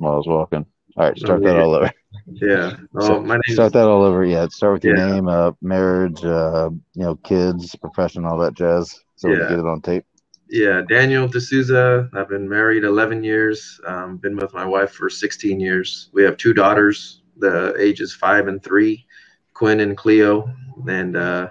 [0.00, 0.64] while I was walking.
[0.96, 1.92] All right, start that all over.
[2.32, 2.76] Yeah.
[2.96, 4.24] Oh, So- my name Start that all over.
[4.24, 5.12] Yeah, start with your Yeah.
[5.12, 8.98] name, uh, marriage, uh, you know, kids, profession, all that jazz.
[9.16, 9.48] So we Yeah.
[9.50, 10.04] get it on tape.
[10.48, 12.08] Yeah, Daniel D'Souza.
[12.12, 13.80] I've been married 11 years.
[13.86, 16.10] Um, been with my wife for 16 years.
[16.12, 17.22] We have two daughters.
[17.36, 19.06] The ages five and three,
[19.54, 20.52] Quinn and Cleo,
[20.88, 21.50] and uh,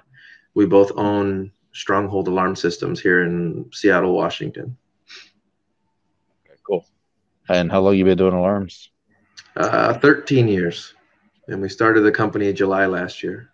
[0.54, 4.76] we both own Stronghold Alarm Systems here in Seattle, Washington.
[6.46, 6.86] Okay, cool.
[7.50, 8.90] And how long you been doing alarms?
[9.56, 10.94] Uh, 13 years,
[11.48, 13.50] and we started the company in July last year.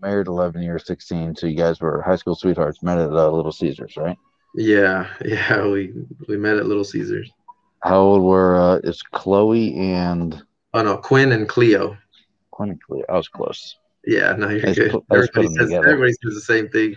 [0.00, 1.36] Married 11 years, 16.
[1.36, 4.16] So you guys were high school sweethearts, met at uh, Little Caesars, right?
[4.56, 5.92] Yeah, yeah, we
[6.28, 7.30] we met at Little Caesars.
[7.84, 10.42] How old were uh, is Chloe and
[10.74, 11.96] Oh no, Quinn and Cleo.
[12.50, 13.04] Quinn and Cleo.
[13.08, 13.76] I was close.
[14.04, 14.90] Yeah, no, you're good.
[14.90, 16.96] put- Everybody says, everybody says the same thing.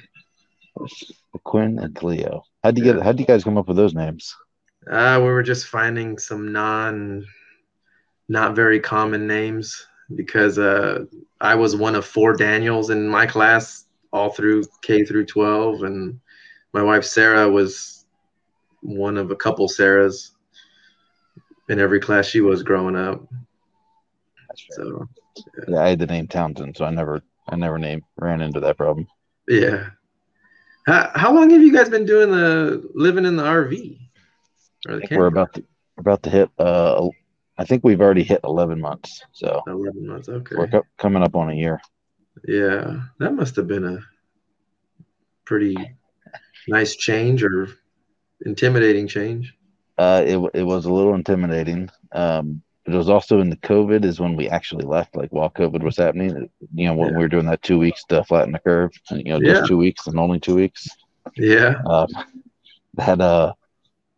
[1.44, 2.44] Quinn and Cleo.
[2.64, 3.02] How'd you get?
[3.02, 4.36] How'd you guys come up with those names?
[4.90, 7.26] Uh, we were just finding some non,
[8.28, 11.06] not very common names because uh,
[11.42, 16.20] I was one of four Daniels in my class all through K through 12, and
[16.74, 18.06] my wife Sarah was
[18.82, 20.32] one of a couple Sarahs
[21.70, 23.28] in every class she was growing up.
[24.70, 25.08] So
[25.68, 28.78] Yeah, I had the name Townsend, so I never, I never named ran into that
[28.78, 29.08] problem.
[29.48, 29.90] yeah.
[30.86, 33.98] How, how long have you guys been doing the living in the RV?
[34.46, 34.75] Or I the think
[35.12, 35.64] we're about to,
[35.98, 36.50] about to hit.
[36.58, 37.10] Uh,
[37.58, 40.30] I think we've already hit 11 months, so 11 months.
[40.30, 40.56] Okay.
[40.58, 41.80] we're co- coming up on a year.
[42.48, 44.00] Yeah, that must have been a
[45.46, 45.76] pretty
[46.68, 47.70] nice change or
[48.46, 49.54] intimidating change.
[49.98, 51.90] Uh, it it was a little intimidating.
[52.12, 55.50] Um, but it was also in the COVID is when we actually left, like while
[55.50, 56.50] COVID was happening.
[56.74, 57.18] You know, when Yeah.
[57.18, 59.68] we were doing that two weeks to flatten the curve, and, you know, just Yeah.
[59.68, 60.88] two weeks and only two weeks.
[61.36, 62.06] Yeah, Uh,
[62.96, 63.54] that uh,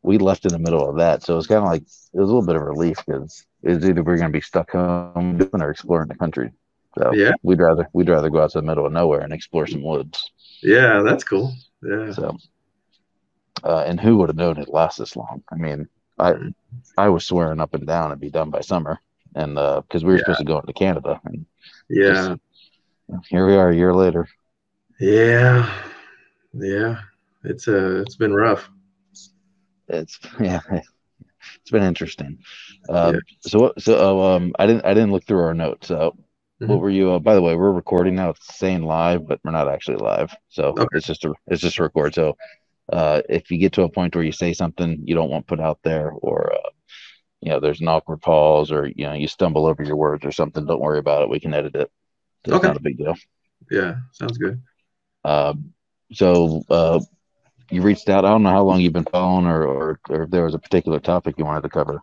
[0.07, 2.29] we left in the middle of that, so it was kind of like it was
[2.29, 5.61] a little bit of relief because it's either we're going to be stuck home doing
[5.61, 6.51] or exploring the country.
[6.97, 7.33] So Yeah.
[7.43, 10.31] we'd rather we'd rather go out to the middle of nowhere and explore some woods.
[10.63, 11.53] yeah, that's cool.
[11.83, 12.37] Yeah, So,
[13.63, 15.43] uh, and who would have known it lasts this long?
[15.51, 16.35] I mean, I
[16.97, 18.99] I was swearing up and down it'd be done by summer,
[19.35, 20.23] and because we were Yeah.
[20.23, 21.45] supposed to go into Canada, and
[21.89, 22.35] yeah,
[23.29, 24.27] here we are a year later.
[24.99, 25.69] yeah,
[26.53, 27.01] yeah.
[27.43, 28.69] It's uh, it's been rough.
[29.87, 32.39] It's yeah, it's been interesting.
[32.89, 33.73] Um, So?
[33.77, 35.87] So uh, um, I didn't I didn't look through our notes.
[35.87, 36.15] So
[36.65, 36.81] what Mhm.
[36.81, 37.11] were you?
[37.11, 38.29] Uh, by the way, we're recording now.
[38.31, 40.35] It's saying live, but we're not actually live.
[40.49, 40.97] So Okay.
[40.97, 42.13] it's just a it's just a record.
[42.15, 42.37] So
[42.91, 45.59] uh, if you get to a point where you say something you don't want put
[45.61, 46.69] out there, or uh,
[47.41, 50.31] you know, there's an awkward pause, or you know, you stumble over your words or
[50.31, 51.29] something, don't worry about it.
[51.29, 51.91] We can edit it.
[52.45, 52.67] It's Okay.
[52.67, 53.15] not a big deal.
[53.71, 54.61] Yeah, sounds good.
[55.23, 55.73] Um,
[56.13, 56.99] so uh,
[57.69, 58.25] you reached out.
[58.25, 60.59] I don't know how long you've been following, or, or or if there was a
[60.59, 62.01] particular topic you wanted to cover.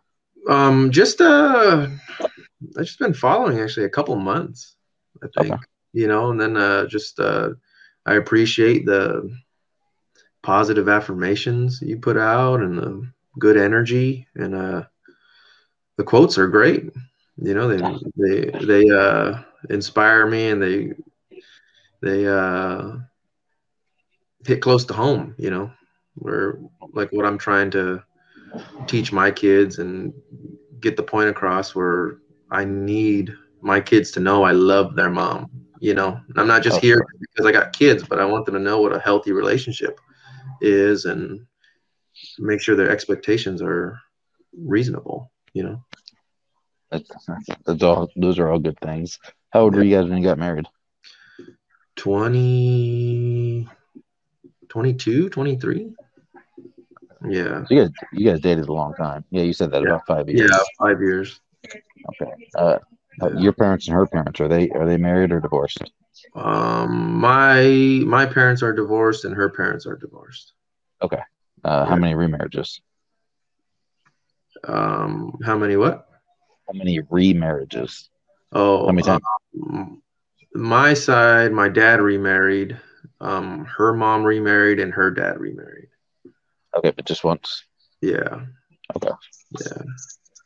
[0.49, 1.89] Um, just uh,
[2.21, 4.77] I've just been following actually a couple months,
[5.23, 5.55] I think.
[5.55, 5.63] Okay.
[5.93, 7.51] You know, and then uh, just uh,
[8.05, 9.31] I appreciate the
[10.43, 13.09] positive affirmations you put out and the
[13.39, 14.83] good energy and uh,
[15.97, 16.91] the quotes are great.
[17.37, 19.39] You know, they they they uh
[19.71, 20.93] inspire me and they
[22.01, 22.97] they uh
[24.47, 25.35] hit close to home.
[25.39, 25.73] You know,
[26.15, 26.59] where
[26.93, 28.03] like what I'm trying to
[28.87, 30.13] teach my kids and
[30.81, 32.19] get the point across where
[32.51, 35.51] I need my kids to know I love their mom.
[35.81, 38.61] You know, I'm not just here because I got kids, but I want them to
[38.61, 39.99] know what a healthy relationship
[40.61, 41.47] is and
[42.39, 43.99] make sure their expectations are
[44.57, 45.31] reasonable.
[45.53, 45.85] You know,
[46.91, 47.11] That's,
[47.67, 48.11] that's all.
[48.17, 49.19] Those are all good things.
[49.51, 50.67] How old were you guys when you got married?
[51.97, 53.69] 20,
[54.75, 55.93] 22, 23.
[57.29, 57.65] Yeah.
[57.65, 59.25] So you guys, you guys dated a long time.
[59.31, 59.89] Yeah, you said that Yeah.
[59.91, 60.51] about five years.
[60.51, 60.59] Yeah.
[60.79, 61.41] Five years.
[62.11, 62.33] Okay.
[62.57, 62.79] Uh,
[63.23, 65.79] uh, your parents and her parents are they are they married or divorced?
[66.35, 70.53] Um, my, my parents are divorced and her parents are divorced.
[71.03, 71.21] Okay.
[71.65, 72.81] Uh, how many remarriages?
[74.65, 76.07] Um, how many, what?
[76.69, 78.09] How many remarriages?
[78.53, 79.23] Oh, How many times?
[79.63, 80.03] um,
[80.55, 82.79] my side, my dad remarried.
[83.25, 85.89] Um, her mom remarried, and her dad remarried.
[86.77, 87.65] Okay, but just once.
[88.01, 88.41] Yeah,
[88.97, 89.11] Okay.
[89.61, 89.83] yeah.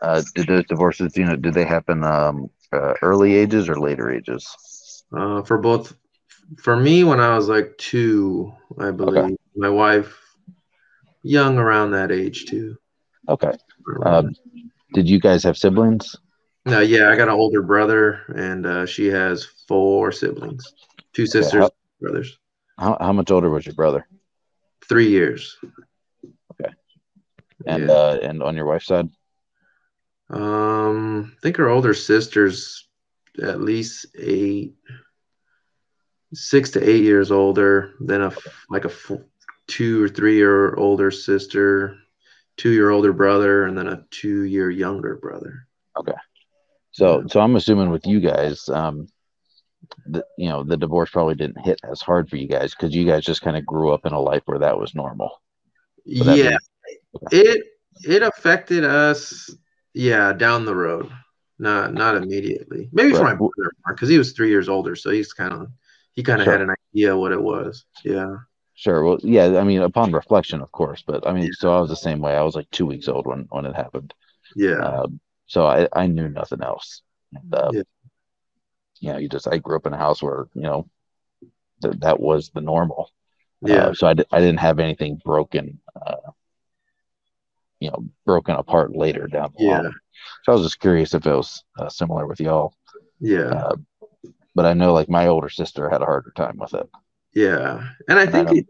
[0.00, 4.10] Uh, did those divorces, you know, did they happen um, uh, early ages or later
[4.10, 4.46] ages?
[5.16, 5.94] Uh, for both,
[6.62, 9.36] for me, when I was like two, I believe.
[9.56, 10.16] My wife,
[11.22, 12.76] young around that age too.
[13.28, 13.52] Okay.
[14.04, 14.34] Um,
[14.94, 16.14] did you guys have siblings?
[16.64, 20.74] no, yeah, I got an older brother, and uh, she has four siblings,
[21.12, 21.70] two sisters, how-
[22.00, 22.38] brothers,
[22.78, 24.06] How, how much older was your brother?
[24.88, 25.58] three years.
[26.52, 26.72] Okay.
[27.66, 27.92] And Yeah.
[27.92, 29.10] uh, and on your wife's side?
[30.30, 32.88] Um, I think her older sister's
[33.42, 34.74] at least eight,
[36.32, 38.32] six to eight years older than a
[38.70, 38.90] like a
[39.66, 41.96] two or three year older sister,
[42.56, 45.66] two year older brother, and then a two year younger brother.
[45.98, 46.16] Okay.
[46.92, 49.06] So, so I'm assuming with you guys, um,
[50.06, 53.04] the, you know, the divorce probably didn't hit as hard for you guys because you
[53.04, 55.30] guys just kind of grew up in a life where that was normal.
[56.04, 56.56] yeah,
[57.30, 57.64] it
[58.04, 59.50] it affected us.
[59.94, 61.10] Yeah, down the road,
[61.58, 62.88] not not immediately.
[62.92, 63.18] Maybe right.
[63.18, 65.68] for my brother because he was three years older, so he's kind of
[66.14, 66.52] he kind of sure.
[66.52, 67.84] had an idea what it was.
[68.04, 68.36] Yeah.
[68.74, 69.02] Sure.
[69.02, 69.58] Well, yeah.
[69.58, 71.02] I mean, upon reflection, of course.
[71.04, 71.50] But I mean, yeah.
[71.58, 72.36] so I was the same way.
[72.36, 74.14] I was like two weeks old when when it happened.
[74.54, 74.78] Yeah.
[74.78, 77.02] Um, so I I knew nothing else.
[77.34, 77.82] And, uh, yeah.
[79.00, 80.88] You know, you just I grew up in a house where you know
[81.80, 83.10] that that was the normal.
[83.60, 83.86] Yeah.
[83.86, 85.80] Uh, so I, I didn't have anything broken.
[85.94, 86.32] Uh,
[87.80, 89.80] you know, broken apart later down the yeah.
[89.80, 89.94] line.
[90.42, 92.74] So I was just curious if it was uh, similar with y'all.
[93.20, 93.50] Yeah.
[93.50, 93.76] Uh,
[94.54, 96.88] but I know like my older sister had a harder time with it.
[97.32, 98.66] Yeah, and I think it,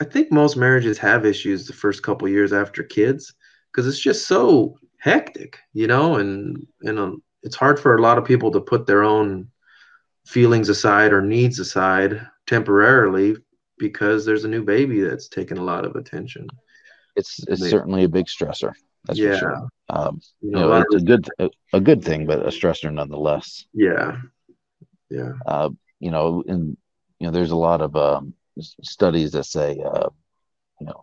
[0.00, 3.34] I think most marriages have issues the first couple years after kids
[3.70, 8.18] because it's just so hectic, you know, and and um, it's hard for a lot
[8.18, 9.48] of people to put their own
[10.26, 13.36] feelings aside or needs aside temporarily
[13.78, 16.46] because there's a new baby that's taking a lot of attention.
[17.16, 18.72] It's it's certainly a big stressor.
[19.04, 19.32] That's yeah.
[19.32, 19.68] for sure.
[19.90, 22.92] Um, you know, you know it's a good a, a, good thing, but a stressor
[22.92, 23.66] nonetheless.
[23.74, 24.18] Yeah,
[25.10, 25.32] yeah.
[25.46, 25.70] Uh,
[26.00, 26.76] you know, and
[27.18, 28.34] you know, there's a lot of um,
[28.82, 30.08] studies that say, uh,
[30.80, 31.02] you know,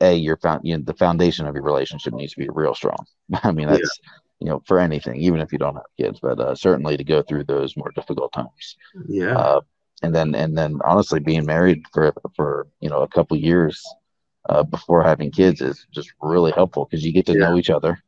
[0.00, 3.06] a your found you know, the foundation of your relationship needs to be real strong.
[3.42, 4.10] I mean, that's yeah.
[4.40, 7.22] You know for anything, even if you don't have kids, but uh, certainly to go
[7.22, 8.76] through those more difficult times.
[9.08, 9.36] Yeah.
[9.36, 9.60] Uh,
[10.02, 13.82] and then and then honestly, being married for for you know a couple years
[14.48, 17.48] uh, before having kids is just really helpful because you get to yeah.
[17.48, 17.98] know each other.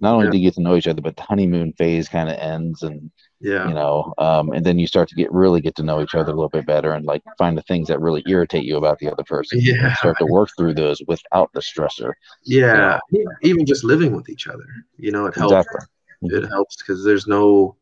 [0.00, 0.30] Not only yeah.
[0.30, 3.10] do you get to know each other, but the honeymoon phase kind of ends and
[3.44, 3.68] yeah.
[3.68, 6.32] you know um, and then you start to get really get to know each other
[6.32, 9.10] a little bit better and like find the things that really irritate you about the
[9.10, 9.60] other person.
[9.60, 9.94] Yeah.
[9.96, 12.12] start to work through those without the stressor
[12.44, 12.98] yeah.
[13.12, 13.30] you know?
[13.42, 15.52] even just living with each other you know it helps.
[15.52, 16.38] Exactly.
[16.38, 17.76] it helps because there's no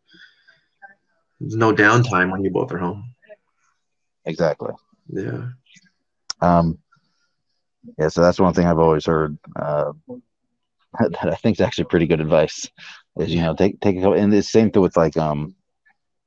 [1.41, 3.15] there's no downtime when you both are home.
[4.25, 4.73] Exactly.
[5.08, 5.49] Yeah.
[6.41, 6.79] Um
[7.99, 9.93] yeah so that's one thing i've always heard uh,
[11.00, 12.69] that i think is actually pretty good advice
[13.19, 15.55] is you know take take a couple and the same thing with like um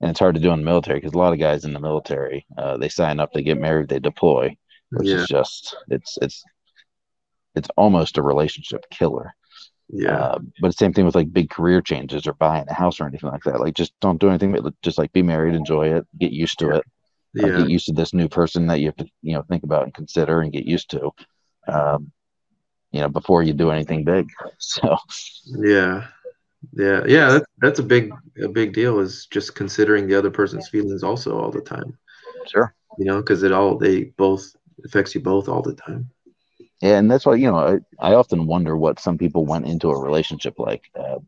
[0.01, 1.79] and it's hard to do in the military because a lot of guys in the
[1.79, 4.55] military uh, they sign up they get married they deploy
[4.91, 5.15] which yeah.
[5.15, 6.43] is just it's it's
[7.55, 9.33] it's almost a relationship killer.
[9.87, 10.17] Yeah.
[10.17, 13.29] Uh, but same thing with like big career changes or buying a house or anything
[13.29, 13.59] like that.
[13.59, 16.71] Like just don't do anything but just like be married enjoy it get used to
[16.71, 16.83] it.
[17.33, 17.47] Yeah.
[17.47, 19.83] Uh, get used to this new person that you have to you know think about
[19.83, 21.11] and consider and get used to
[21.67, 22.11] um,
[22.91, 24.29] you know before you do anything big.
[24.57, 24.97] So
[25.45, 26.07] yeah
[26.73, 30.69] yeah, yeah, that's, that's a big a big deal is just considering the other person's
[30.69, 31.97] feelings also all the time.
[32.47, 32.73] Sure.
[32.97, 36.09] You know, because it all they both affects you both all the time.
[36.81, 37.57] Yeah, and that's why you know
[37.99, 40.83] I, I often wonder what some people went into a relationship like.
[40.97, 41.19] Uh,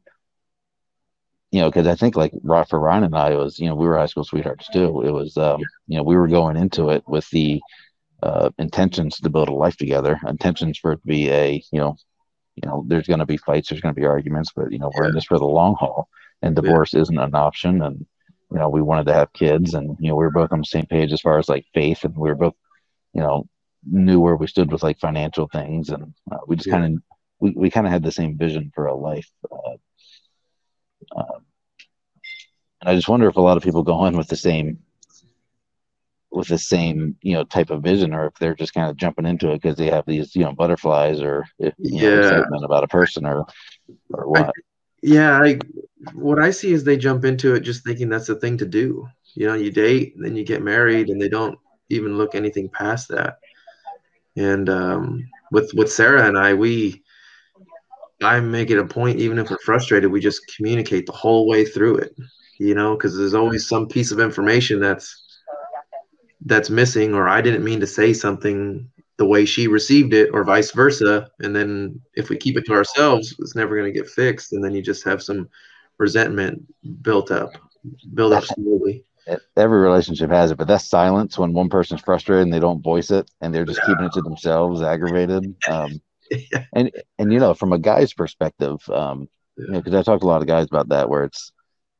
[1.52, 2.34] you know, because I think like
[2.68, 5.02] for Ryan and I was, you know, we were high school sweethearts too.
[5.04, 7.62] It was, um, you know, we were going into it with the
[8.22, 11.96] uh, intentions to build a life together, intentions for it to be a, you know,
[12.58, 14.92] you know, there's going to be fights, there's going to be arguments, but you know,
[14.96, 15.10] we're yeah.
[15.10, 16.10] in this for the long haul,
[16.42, 17.02] and divorce yeah.
[17.02, 17.82] isn't an option.
[17.84, 18.06] And
[18.52, 20.66] you know, we wanted to have kids, and you know, we were both on the
[20.66, 22.56] same page as far as like faith, and we were both,
[23.14, 23.48] you know,
[23.86, 26.74] knew where we stood with like financial things, and uh, we just yeah.
[26.80, 27.04] kind of
[27.40, 29.30] we, we kind of had the same vision for a life.
[29.52, 29.78] Uh,
[31.16, 31.40] uh,
[32.82, 34.80] and I just wonder if a lot of people go in with the same
[36.32, 39.26] with the same you know type of vision or if they're just kind of jumping
[39.26, 42.10] into it because they have these you know butterflies or you yeah.
[42.10, 43.46] know, excitement about a person or
[44.14, 44.48] or what.
[44.48, 44.52] I,
[45.02, 45.58] yeah i
[46.14, 49.08] what i see is they jump into it just thinking that's the thing to do.
[49.36, 51.58] You know you date then you get married and they don't
[51.90, 53.40] even look anything past that.
[54.36, 57.04] And um, with with sarah and i we
[58.22, 61.64] i make it a point even if we're frustrated we just communicate the whole way
[61.64, 62.16] through it
[62.60, 65.27] you know because there's always some piece of information that's
[66.48, 70.44] that's missing or I didn't mean to say something the way she received it or
[70.44, 74.10] vice versa and then if we keep it to ourselves it's never going to get
[74.10, 75.50] fixed and then you just have some
[75.98, 76.62] resentment
[77.02, 77.52] built up
[78.14, 79.04] build up slowly
[79.58, 83.12] every relationship has it but that's silence when one person's frustrated and they don't voice
[83.12, 83.88] it and they're just yeah.
[83.88, 86.00] keeping it to themselves aggravated um,
[86.32, 86.64] yeah.
[86.74, 89.28] and and you know from a guy's perspective um,
[89.58, 89.66] yeah.
[89.66, 91.52] you know because i talked to a lot of guys about that where it's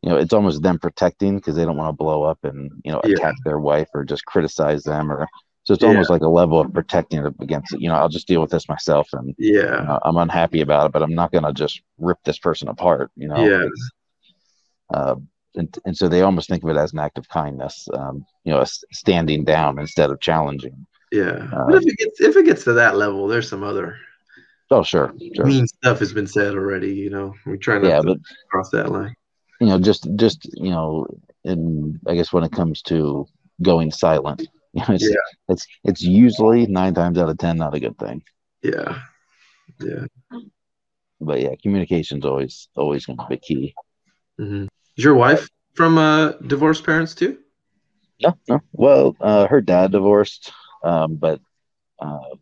[0.08, 2.94] you know, it's almost them protecting because they don't want to blow up and you
[2.94, 3.44] know attack yeah.
[3.44, 5.28] their wife or just criticize them or
[5.66, 5.90] So it's Yeah.
[5.90, 7.82] almost like a level of protecting against it.
[7.82, 9.84] You know, I'll just deal with this myself, and you Yeah.
[9.86, 13.12] know, I'm unhappy about it, but I'm not gonna just rip this person apart.
[13.18, 13.46] You know.
[13.46, 13.68] Yeah.
[14.94, 15.16] Uh,
[15.56, 17.90] and, and so they almost think of it as an act of kindness.
[17.94, 20.88] Um, you know, standing down instead of challenging.
[21.12, 21.48] Yeah.
[21.68, 23.98] But if it gets if it gets to that level, there's some other
[24.70, 25.46] Oh, sure, sure.
[25.46, 26.94] mean stuff has been said already.
[26.94, 28.18] You know, we try not Yeah, to but
[28.50, 29.16] cross that line.
[29.60, 31.08] You know, just just you know,
[31.46, 33.28] and I guess when it comes to
[33.62, 34.42] going silent,
[34.74, 35.28] you know, it's Yeah.
[35.50, 38.24] it's it's usually nine times out of ten not a good thing.
[38.64, 39.00] Yeah.
[39.82, 40.06] Yeah.
[41.20, 43.74] But yeah, communication's always always going to be key.
[44.38, 44.66] hmm
[44.98, 47.38] Is your wife from uh, divorced parents too?
[48.22, 48.62] No, no.
[48.74, 50.52] Well, uh, her dad divorced,
[50.84, 51.40] um, but
[52.00, 52.36] uh,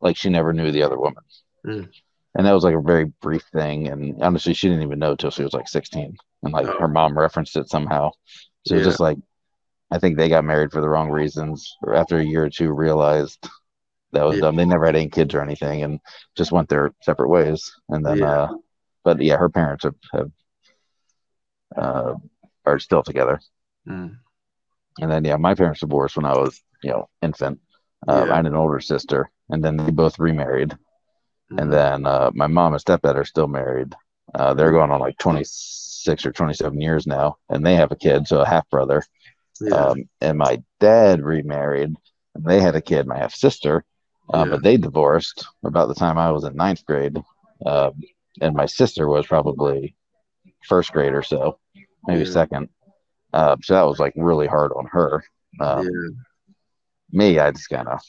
[0.00, 1.22] like she never knew the other woman,
[1.66, 1.88] Mm.
[2.34, 3.88] and that was like a very brief thing.
[3.88, 6.78] And honestly, she didn't even know till she was like sixteen, and like Oh.
[6.80, 8.10] her mom referenced it somehow.
[8.66, 8.90] So it was Yeah.
[8.90, 9.18] just like,
[9.90, 11.76] I think they got married for the wrong reasons.
[11.82, 13.48] Or after a year or two, realized
[14.12, 14.42] that was Yeah.
[14.42, 14.56] dumb.
[14.56, 16.00] They never had any kids or anything, and
[16.36, 17.72] just went their separate ways.
[17.88, 18.30] And then, Yeah.
[18.42, 18.48] uh,
[19.04, 20.30] but yeah, her parents have, have
[21.76, 22.14] uh,
[22.66, 23.40] are still together.
[23.88, 24.18] Mm.
[25.00, 27.60] And then, yeah, my parents divorced when I was, you know, infant.
[28.06, 28.32] Uh, Yeah.
[28.32, 30.76] I had an older sister, and then they both remarried.
[31.50, 31.60] Mhm.
[31.60, 33.94] And then uh, my mom and stepdad are still married.
[34.34, 35.48] Uh, they're going on like 26
[36.08, 39.02] or 27 years now, and they have a kid, so a half brother.
[39.60, 39.74] yeah.
[39.74, 41.94] Um, and my dad remarried,
[42.34, 43.84] and they had a kid, my half sister,
[44.32, 44.50] uh, Yeah.
[44.50, 47.16] but they divorced about the time I was in ninth grade.
[47.64, 47.92] Um,
[48.40, 49.94] and my sister was probably
[50.66, 51.58] first grade or so,
[52.06, 52.30] maybe Yeah.
[52.32, 52.68] second.
[53.32, 55.22] Uh, so that was like really hard on her.
[55.60, 56.24] Um,
[57.10, 58.00] me, I just kind of,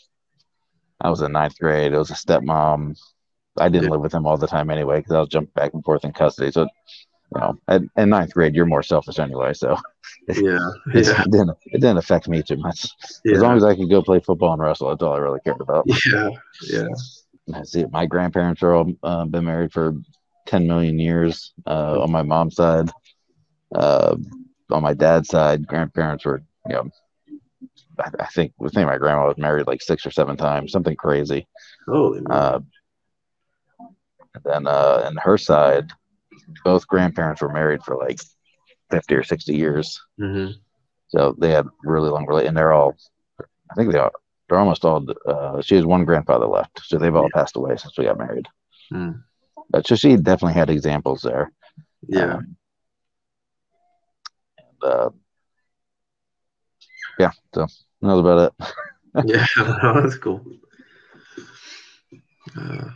[1.01, 1.91] I was in ninth grade.
[1.93, 2.97] It was a stepmom.
[3.57, 5.83] I didn't live with him all the time anyway because I was jumping back and
[5.83, 6.51] forth in custody.
[6.51, 6.67] So,
[7.33, 9.53] you know, at, in ninth grade, you're more selfish anyway.
[9.53, 9.75] So
[10.27, 10.69] Yeah.
[10.93, 11.23] it, Yeah.
[11.23, 12.87] didn't, it didn't affect me too much.
[13.25, 13.35] Yeah.
[13.35, 15.61] As long as I could go play football and wrestle, that's all I really cared
[15.61, 15.85] about.
[16.11, 16.29] yeah.
[16.69, 16.87] Yeah.
[17.53, 19.95] I see my grandparents are all uh, been married for
[20.47, 22.89] 10 million years uh, on my mom's side.
[23.75, 24.15] Uh,
[24.71, 26.89] on my dad's side, grandparents were, you know,
[27.99, 30.95] I, I think I think my grandma was married like six or seven times, something
[30.95, 31.47] crazy.
[31.85, 32.21] Holy.
[32.29, 32.59] Uh,
[33.79, 35.91] and then uh, on her side,
[36.63, 38.19] both grandparents were married for like
[38.91, 40.01] 50 or 60 years.
[40.17, 40.47] hmm
[41.09, 42.95] So they had really long relate, and they're all,
[43.39, 44.11] I think they are,
[44.47, 45.05] they're almost all.
[45.25, 48.45] Uh, she has one grandfather left, so they've all passed away since we got married.
[48.91, 49.23] Mm.
[49.69, 51.51] But so she definitely had examples there.
[52.07, 52.35] Yeah.
[52.35, 52.55] Um,
[54.57, 55.09] and, uh,
[57.19, 57.67] yeah, so
[58.01, 58.73] that was about it.
[59.25, 59.45] yeah.
[60.01, 60.45] That's cool.
[62.57, 62.89] Uh,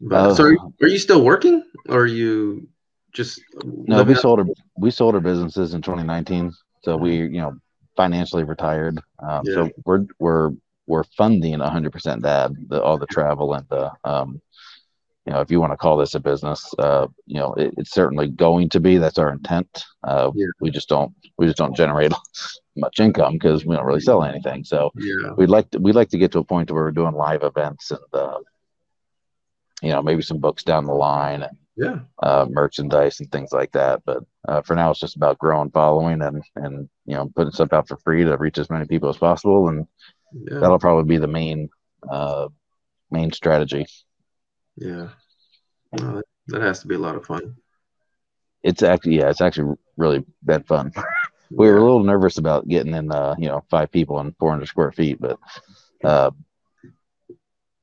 [0.00, 2.68] but, Uh, so are you, are you still working or are you
[3.12, 4.46] just No, we out- sold our
[4.78, 6.52] we sold our businesses in 2019,
[6.84, 7.56] so we you know
[7.96, 8.98] financially retired.
[9.18, 9.54] Um, Yeah.
[9.54, 10.50] So we're we're
[10.86, 14.40] we're funding 100% dad the, all the travel and the um,
[15.26, 17.92] you know if you want to call this a business, uh, you know it, it's
[17.92, 18.96] certainly going to be.
[18.98, 19.84] That's our intent.
[20.02, 20.46] Uh, Yeah.
[20.60, 22.12] We just don't we just don't generate
[22.76, 24.64] much income because we don't really sell anything.
[24.64, 25.32] So Yeah.
[25.36, 27.90] we'd like to we'd like to get to a point where we're doing live events
[27.90, 28.38] and uh,
[29.82, 31.44] you know maybe some books down the line
[31.76, 32.00] Yeah.
[32.22, 34.02] uh, merchandise and things like that.
[34.04, 37.72] But uh, for now, it's just about growing following and and you know putting stuff
[37.72, 39.86] out for free to reach as many people as possible, and
[40.32, 40.60] Yeah.
[40.60, 41.68] that'll probably be the main
[42.10, 42.48] uh,
[43.10, 43.86] main strategy.
[44.76, 45.08] Yeah.
[45.98, 47.56] No, that, has to be a lot of fun.
[48.62, 50.92] It's actually yeah, it's actually really been fun.
[51.50, 54.66] we were a little nervous about getting in uh, you know five people and 400
[54.66, 55.38] square feet, but
[56.04, 56.30] uh,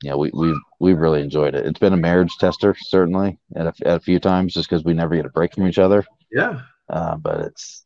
[0.01, 1.65] yeah, we we've we've really enjoyed it.
[1.65, 4.93] It's been a marriage tester certainly at a, at a few times just because we
[4.93, 6.05] never get a break from each other.
[6.31, 6.61] Yeah.
[6.89, 7.85] uh, but it's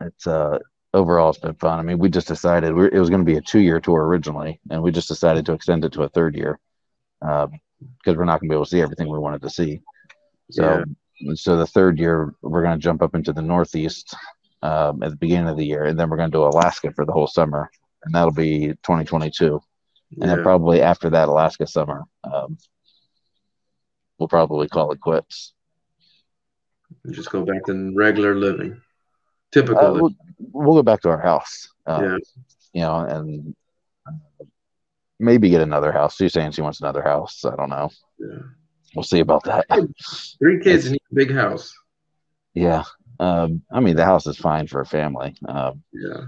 [0.00, 0.58] it's uh
[0.92, 1.78] overall it's been fun.
[1.78, 4.06] I mean, we just decided we it was going to be a two year tour
[4.06, 6.58] originally, and we just decided to extend it to a third year
[7.20, 9.80] because we're not going to be able to see everything we wanted to see.
[10.50, 10.84] So
[11.34, 14.14] so the third year we're going to jump up into the Northeast
[14.62, 17.04] um, at the beginning of the year, and then we're going to do Alaska for
[17.04, 17.70] the whole summer,
[18.04, 19.60] and that'll be 2022.
[20.20, 20.36] And Yeah.
[20.36, 22.58] then probably after that Alaska summer, um,
[24.18, 25.52] we'll probably call it quits.
[27.10, 28.80] Just go back to regular living.
[29.52, 29.78] Typical.
[29.78, 31.68] Uh, we'll, we'll go back to our house.
[31.86, 32.18] Uh, yeah.
[32.72, 33.54] you know, and
[35.18, 36.16] maybe get another house.
[36.16, 37.44] She's saying she wants another house.
[37.44, 37.90] I don't know.
[38.18, 38.38] Yeah.
[38.94, 39.66] We'll see about that.
[40.38, 41.72] Three kids in a big house.
[42.54, 42.84] Yeah.
[43.20, 45.36] Um, I mean, the house is fine for a family.
[45.48, 46.26] Um, Yeah.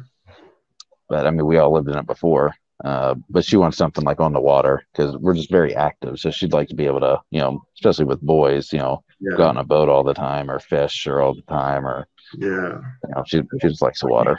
[1.09, 2.55] but I mean, we all lived in it before.
[2.85, 6.18] Uh, but she wants something like on the water because we're just very active.
[6.21, 9.37] So she'd like to be able to, you know, especially with boys, you know, go
[9.38, 9.45] Yeah.
[9.45, 12.78] out on a boat all the time or fish or all the time or, Yeah.
[13.04, 14.38] you know, she, she just likes the water.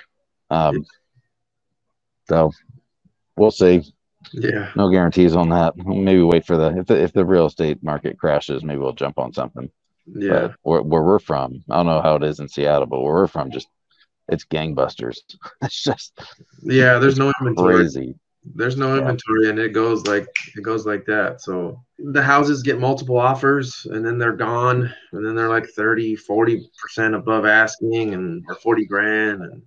[0.51, 0.85] Um,
[2.29, 2.51] so
[3.37, 3.81] we'll see.
[4.33, 4.71] Yeah.
[4.75, 5.75] No guarantees on that.
[5.77, 9.17] Maybe wait for the if the if the real estate market crashes, maybe we'll jump
[9.17, 9.69] on something.
[10.05, 10.49] Yeah.
[10.61, 13.27] Where, where we're from, I don't know how it is in Seattle, but where we're
[13.27, 13.67] from, just
[14.29, 15.17] it's gangbusters.
[15.61, 16.19] it's just
[16.61, 16.99] Yeah.
[16.99, 17.75] There's no inventory.
[17.75, 18.15] crazy.
[18.55, 21.41] There's no inventory, and it goes like it goes like that.
[21.41, 26.15] So the houses get multiple offers, and then they're gone, and then they're like 30,
[26.15, 29.61] 40 percent above asking, and or 40 grand, and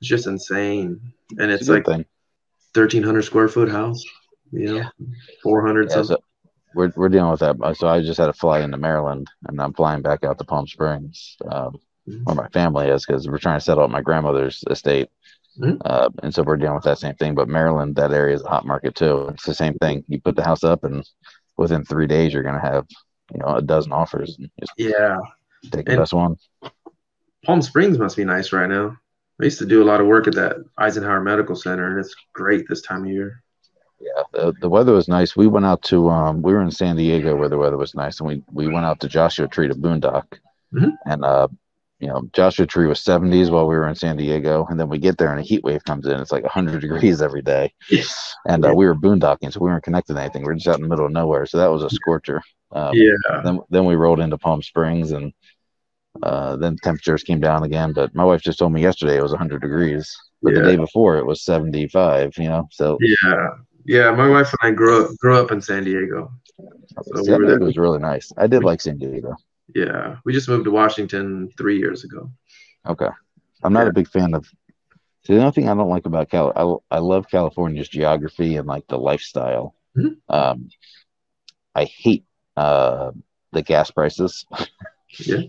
[0.00, 1.00] it's just insane.
[1.38, 2.04] And It's it's like thing.
[2.74, 4.04] 1,300 square foot house,
[4.52, 4.90] you know,
[5.42, 6.16] 400 Yeah, something.
[6.16, 6.22] so
[6.74, 7.56] we're we're dealing with that.
[7.76, 10.66] So I just had to fly into Maryland, and I'm flying back out to Palm
[10.66, 12.24] Springs, um, Mhm.
[12.24, 15.08] where my family is, because we're trying to settle up my grandmother's estate.
[15.58, 15.78] Mhm.
[15.84, 17.34] Uh, and so we're dealing with that same thing.
[17.34, 19.28] But Maryland, that area is a hot market too.
[19.28, 20.04] It's the same thing.
[20.08, 21.04] You put the house up, and
[21.56, 22.86] within three days, you're gonna have
[23.32, 24.38] you know a dozen offers.
[24.76, 25.18] Yeah.
[25.72, 26.36] take the And- best one.
[27.44, 28.96] Palm Springs must be nice right now.
[29.40, 32.14] I used to do a lot of work at that Eisenhower Medical Center, and it's
[32.32, 33.42] great this time of year.
[34.00, 35.36] Yeah, the, the weather was nice.
[35.36, 38.20] We went out to um, we were in San Diego where the weather was nice,
[38.20, 40.38] and we we went out to Joshua Tree to Boondock,
[40.72, 40.92] Mhm.
[41.06, 41.48] and uh,
[42.00, 44.98] you know Joshua Tree was 70s while we were in San Diego, and then we
[44.98, 46.18] get there and a heat wave comes in.
[46.20, 47.72] It's like 100 degrees every day,
[48.46, 50.44] and uh, we were boondocking, so we weren't connected to anything.
[50.44, 52.42] We are just out in the middle of nowhere, so that was a scorcher.
[52.72, 53.42] Um, Yeah.
[53.44, 55.32] Then then we rolled into Palm Springs, and
[56.22, 57.92] uh, then temperatures came down again.
[57.92, 61.16] But my wife just told me yesterday it was 100 degrees, but the day before
[61.18, 62.36] it was 75.
[62.38, 63.48] You know, so Yeah.
[63.84, 64.10] Yeah.
[64.12, 66.30] My wife and I grew up grew up in San Diego.
[67.14, 68.32] So San Diego was really nice.
[68.36, 69.36] I did like San Diego.
[69.74, 70.16] Yeah.
[70.24, 72.30] We just moved to Washington three years ago.
[72.86, 73.08] Okay.
[73.62, 73.90] I'm not Yeah.
[73.90, 74.46] a big fan of.
[75.26, 78.66] See, the only thing I don't like about Cal, I, I love California's geography and
[78.66, 79.74] like the lifestyle.
[79.96, 80.16] Mhm.
[80.28, 80.68] Um,
[81.74, 82.24] I hate
[82.56, 83.10] uh,
[83.52, 84.46] the gas prices.
[85.18, 85.42] Yeah.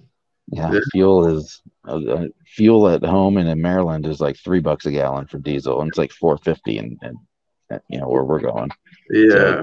[0.52, 0.80] Yeah, Yeah.
[0.92, 4.92] fuel is uh, uh, fuel at home and in Maryland is like three bucks a
[4.92, 7.18] gallon for diesel, and it's like four fifty, and, and
[7.70, 8.72] and, you know where we're going.
[9.12, 9.62] Yeah.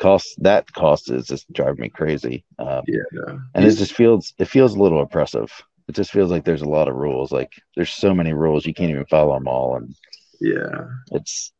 [0.00, 2.44] Cost that cost is just driving me crazy.
[2.58, 3.36] Um, Yeah.
[3.54, 5.52] and it just feels it feels a little oppressive.
[5.88, 7.32] It just feels like there's a lot of rules.
[7.32, 9.94] Like there's so many rules you can't even follow them all, and
[10.40, 10.86] Yeah.
[11.12, 11.52] it's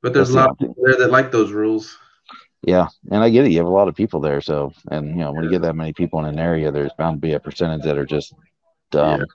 [0.00, 1.98] But there's a lot of people there that like those rules.
[2.62, 2.88] yeah.
[3.10, 3.50] And I get it.
[3.50, 5.76] You have a lot of people there, so and you know when you get that
[5.76, 8.32] many people in an area, there's bound to be a percentage that are just
[8.90, 9.26] dumb.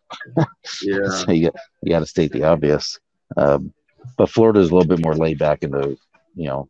[0.82, 1.08] Yeah.
[1.24, 3.00] so you got you got to state the obvious.
[3.38, 3.74] Um,
[4.18, 5.96] but Florida is a little bit more laid back in the
[6.36, 6.68] you know,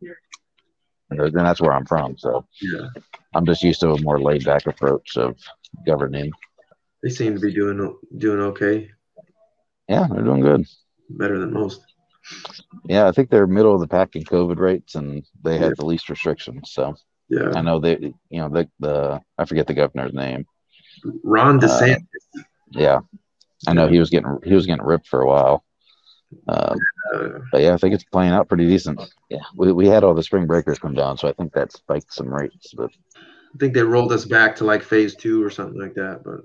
[1.12, 2.16] Uh, and that's where I'm from.
[2.18, 2.88] So Yeah.
[3.34, 5.36] I'm just used to a more laid back approach of
[5.86, 6.32] governing.
[7.02, 8.90] They seem to be doing doing okay.
[9.88, 10.66] Yeah, they're doing good.
[11.08, 11.80] Better than most.
[12.84, 15.86] Yeah, I think they're middle of the pack in COVID rates, and they have the
[15.86, 16.72] least restrictions.
[16.72, 16.94] So
[17.28, 17.52] Yeah.
[17.54, 17.96] I know they,
[18.28, 20.44] you know, the the I forget the governor's name.
[21.24, 22.44] Ron uh, DeSantis.
[22.70, 23.00] Yeah,
[23.66, 25.64] I know he was getting he was getting ripped for a while.
[26.48, 26.74] Uh,
[27.14, 29.00] Uh, but yeah, I think it's playing out pretty decent.
[29.28, 32.12] Yeah, we, we had all the spring breakers come down, so I think that spiked
[32.12, 35.80] some rates, but I think they rolled us back to like phase two or something
[35.80, 36.22] like that.
[36.24, 36.40] But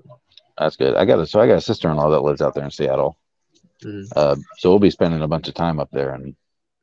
[0.58, 0.96] that's good.
[0.96, 2.70] I got a so I got a sister in law that lives out there in
[2.70, 3.16] Seattle.
[3.84, 4.08] Mhm.
[4.16, 6.34] Uh, so we'll be spending a bunch of time up there, and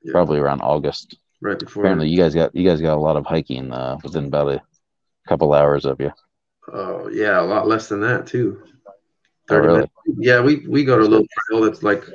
[0.02, 1.18] yeah, probably around August.
[1.42, 1.84] right before.
[1.84, 4.62] Apparently, you guys got you guys got a lot of hiking uh, within about a
[5.28, 6.12] couple hours of you.
[6.72, 8.64] Oh yeah, a lot less than that too.
[9.50, 9.74] Oh, really?
[9.74, 9.94] minutes.
[10.20, 12.06] Yeah, we we go to a little trail that's like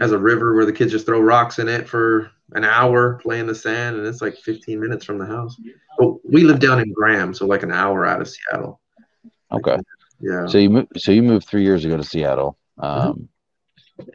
[0.00, 3.40] has a river where the kids just throw rocks in it for an hour, play
[3.40, 5.56] in the sand, and it's like 15 minutes from the house.
[5.98, 8.80] But we live down in Graham, so like an hour out of Seattle.
[9.52, 9.76] Okay.
[10.20, 10.46] Yeah.
[10.46, 11.00] So you moved.
[11.00, 13.28] So you moved three years ago to Seattle, um,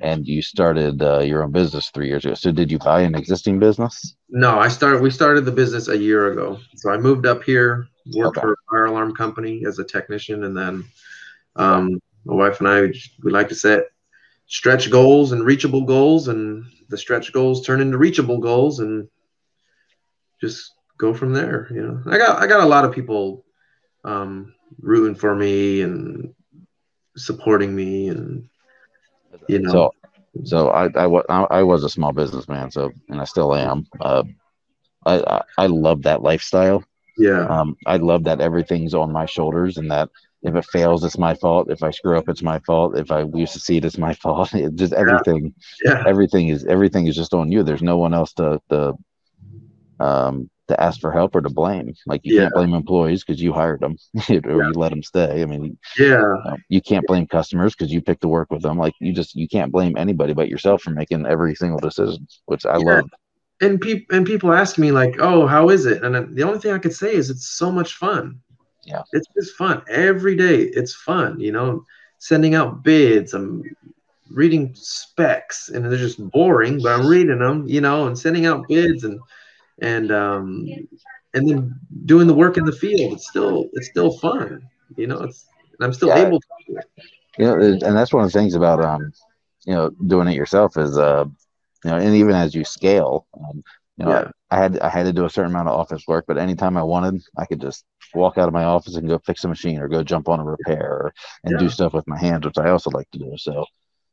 [0.02, 2.34] and you started uh, your own business three years ago.
[2.34, 4.16] So did you buy an existing business?
[4.30, 5.02] No, I started.
[5.02, 6.60] We started the business a year ago.
[6.76, 8.42] So I moved up here, worked Okay.
[8.42, 10.84] for a fire alarm company as a technician, and then
[11.56, 12.92] um, my wife and I
[13.24, 13.86] we like to set
[14.50, 19.08] stretch goals and reachable goals, and the stretch goals turn into reachable goals, and
[20.42, 21.68] just go from there.
[21.72, 23.46] You know, I got I got a lot of people
[24.06, 26.34] um, rooting for me and
[27.18, 28.50] supporting me, and
[29.48, 29.92] you know, So,
[30.44, 31.06] so I, I,
[31.60, 33.88] I was a small businessman, so and I still am.
[34.00, 34.24] Uh,
[35.06, 36.84] I, I I love that lifestyle.
[37.18, 40.10] yeah, Um, I love that everything's on my shoulders, and that
[40.44, 41.70] if it fails, it's my fault.
[41.72, 42.98] If I screw up, it's my fault.
[42.98, 44.54] If I we succeed, it's my fault.
[44.56, 45.54] It just everything,
[45.86, 47.64] yeah, everything is everything is just on you.
[47.64, 48.94] There's no one else to to
[50.00, 51.94] um to ask for help or to blame.
[52.06, 52.42] Like you Yeah.
[52.44, 53.98] can't blame employees because you hired them
[54.46, 55.42] or you let them stay.
[55.42, 56.36] I mean, yeah.
[56.46, 58.78] uh, you can't blame customers because you picked to work with them.
[58.78, 62.66] Like you just you can't blame anybody but yourself for making every single decision, which
[62.66, 62.84] I Yeah.
[62.84, 63.10] love.
[63.62, 66.72] and people and people ask me like, "Oh, how is it?" And the only thing
[66.74, 68.40] I could say is it's so much fun.
[68.84, 69.04] Yeah.
[69.12, 70.62] it's just fun every day.
[70.62, 71.86] It's fun, you know,
[72.18, 73.34] sending out bids.
[73.34, 73.64] I'm
[74.32, 78.68] reading specs and they're just boring, but I'm reading them, you know, and sending out
[78.68, 79.20] bids and
[79.82, 80.68] and um
[81.34, 83.14] and then doing the work in the field.
[83.14, 85.22] It's still it's still fun, you know.
[85.22, 85.46] It's
[85.82, 86.28] I'm still yeah.
[86.28, 86.48] able to.
[86.68, 86.86] Do it.
[87.38, 89.14] You know, and that's one of the things about um,
[89.66, 91.26] you know, doing it yourself is uh,
[91.84, 93.64] you know, and even as you scale, um,
[93.98, 94.32] you know, yeah.
[94.52, 96.76] I, I, had I had to do a certain amount of office work, but anytime
[96.76, 99.80] I wanted, I could just walk out of my office and go fix a machine
[99.80, 101.12] or go jump on a repair
[101.44, 101.60] and yeah.
[101.60, 103.34] do stuff with my hands, which I also like to do.
[103.38, 103.66] So,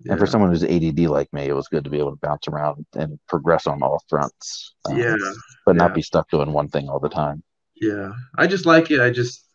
[0.05, 0.13] yeah.
[0.13, 2.49] and for someone who's ADD like me, it was good to be able to bounce
[2.49, 4.75] around and progress on all fronts.
[4.89, 5.17] Um, yeah,
[5.65, 7.43] but not be stuck doing one thing all the time.
[7.75, 9.01] Yeah, I just like it.
[9.01, 9.47] I just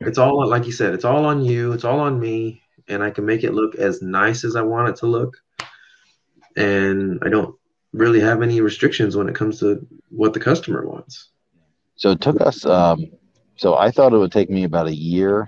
[0.00, 3.10] it's all like you said, it's all on you, it's all on me, and I
[3.10, 5.36] can make it look as nice as I want it to look.
[6.56, 7.54] And I don't
[7.92, 11.30] really have any restrictions when it comes to what the customer wants.
[11.96, 12.64] So it took us.
[12.64, 13.10] Um,
[13.60, 15.46] so I thought it would take me about a year,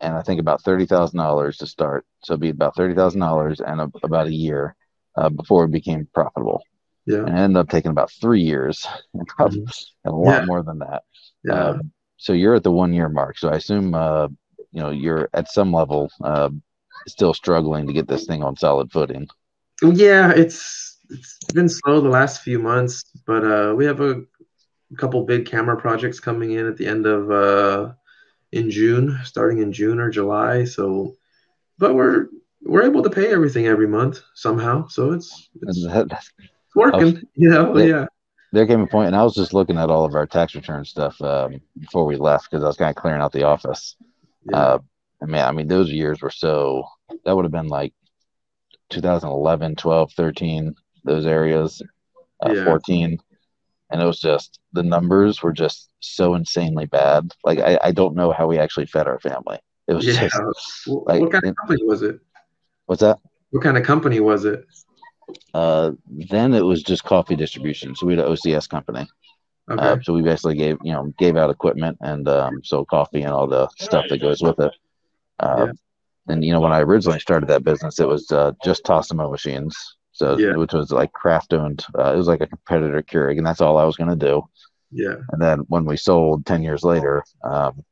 [0.00, 2.04] and I think about thirty thousand dollars to start.
[2.24, 4.74] So it'd be about thirty thousand dollars and a, about a year
[5.16, 6.64] uh, before it became profitable.
[7.06, 10.08] Yeah, and it ended up taking about three years, and probably mm-hmm.
[10.08, 10.44] a lot yeah.
[10.46, 11.04] more than that.
[11.44, 11.64] Yeah.
[11.64, 13.38] Um, so you're at the one year mark.
[13.38, 14.26] So I assume uh,
[14.72, 16.50] you know you're at some level uh,
[17.06, 19.28] still struggling to get this thing on solid footing.
[19.80, 24.24] Yeah, it's it's been slow the last few months, but uh, we have a
[24.96, 27.92] couple big camera projects coming in at the end of uh,
[28.52, 30.64] in June, starting in June or July.
[30.64, 31.14] So,
[31.78, 32.28] but we're
[32.62, 34.86] we're able to pay everything every month somehow.
[34.88, 36.32] So it's it's, it's
[36.74, 37.14] working.
[37.14, 38.06] Was, you know, there, yeah.
[38.52, 40.84] There came a point, and I was just looking at all of our tax return
[40.84, 43.96] stuff um, before we left because I was kind of clearing out the office.
[44.50, 44.56] Yeah.
[44.56, 44.78] Uh,
[45.22, 46.84] and man, I mean, those years were so.
[47.24, 47.94] That would have been like
[48.90, 50.74] 2011, 12, 13
[51.04, 51.82] those areas,
[52.44, 52.64] uh, yeah.
[52.64, 53.18] 14.
[53.92, 57.32] And it was just, the numbers were just so insanely bad.
[57.44, 59.58] Like, I, I don't know how we actually fed our family.
[59.86, 60.28] It was yeah.
[60.28, 60.40] just
[60.86, 62.18] like, what kind of company was it?
[62.86, 63.18] What's that?
[63.50, 64.64] What kind of company was it?
[65.52, 67.94] Uh, then it was just coffee distribution.
[67.94, 69.06] So we had an OCS company.
[69.68, 69.84] Uh, okay.
[69.84, 73.32] Uh, so we basically gave, you know, gave out equipment and um, sold coffee and
[73.32, 74.72] all the stuff that goes with it.
[75.38, 75.72] Uh, yeah.
[76.28, 79.96] And you know, when I originally started that business, it was uh, just Tassimo machines.
[80.22, 80.54] So yeah.
[80.54, 81.84] which was like Kraft owned.
[81.98, 84.44] Uh, it was like a competitor Keurig, and that's all I was going to do.
[84.92, 85.16] Yeah.
[85.32, 87.84] And then when we sold ten years later, um,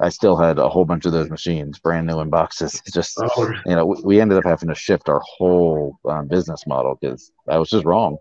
[0.00, 2.80] I still had a whole bunch of those machines, brand new in boxes.
[2.94, 3.52] Just oh.
[3.66, 7.30] you know, we, we, ended up having to shift our whole um, business model because
[7.50, 8.16] I was just wrong.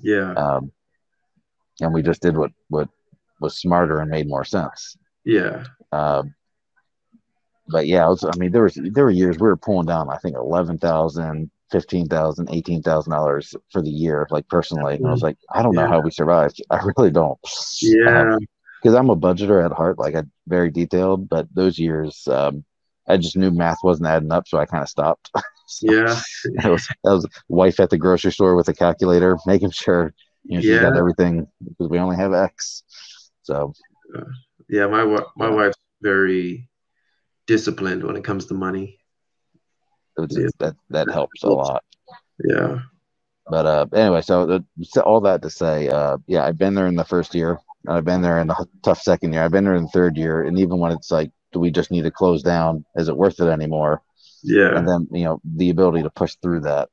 [0.00, 0.32] Yeah.
[0.32, 0.72] Um,
[1.80, 2.88] and we just did what what
[3.40, 4.96] was smarter and made more sense.
[5.24, 5.62] Yeah.
[5.92, 6.34] Um,
[7.68, 10.10] but yeah, was, I mean, there was there were years we were pulling down.
[10.10, 14.96] I think eleven thousand, fifteen thousand, eighteen thousand dollars for the year, like personally.
[14.96, 15.82] And I was like, I don't yeah.
[15.82, 16.62] know how we survived.
[16.70, 17.38] I really don't.
[17.82, 18.36] Yeah.
[18.82, 22.62] Because um, I'm a budgeter at heart, like I very detailed, but those years, um,
[23.08, 25.30] I just knew math wasn't adding up, so I kind of stopped.
[25.66, 26.20] so yeah.
[26.62, 30.12] That was that was wife at the grocery store with a calculator, making sure
[30.44, 30.82] you know she yeah.
[30.82, 32.84] got everything because we only have X.
[33.42, 33.72] So.
[34.68, 35.04] Yeah, my
[35.36, 36.68] my wife's very
[37.46, 38.98] disciplined when it comes to money
[40.16, 41.84] that that helps a lot.
[42.42, 42.80] Yeah.
[43.48, 46.88] But uh, anyway, so, the, so all that to say, uh, yeah, I've been there
[46.88, 47.58] in the first year.
[47.86, 49.44] I've been there in the tough second year.
[49.44, 51.92] I've been there in the third year, and even when it's like, do we just
[51.92, 52.84] need to close down?
[52.96, 54.02] Is it worth it anymore?
[54.42, 54.76] Yeah.
[54.76, 56.88] And then you know the ability to push through that.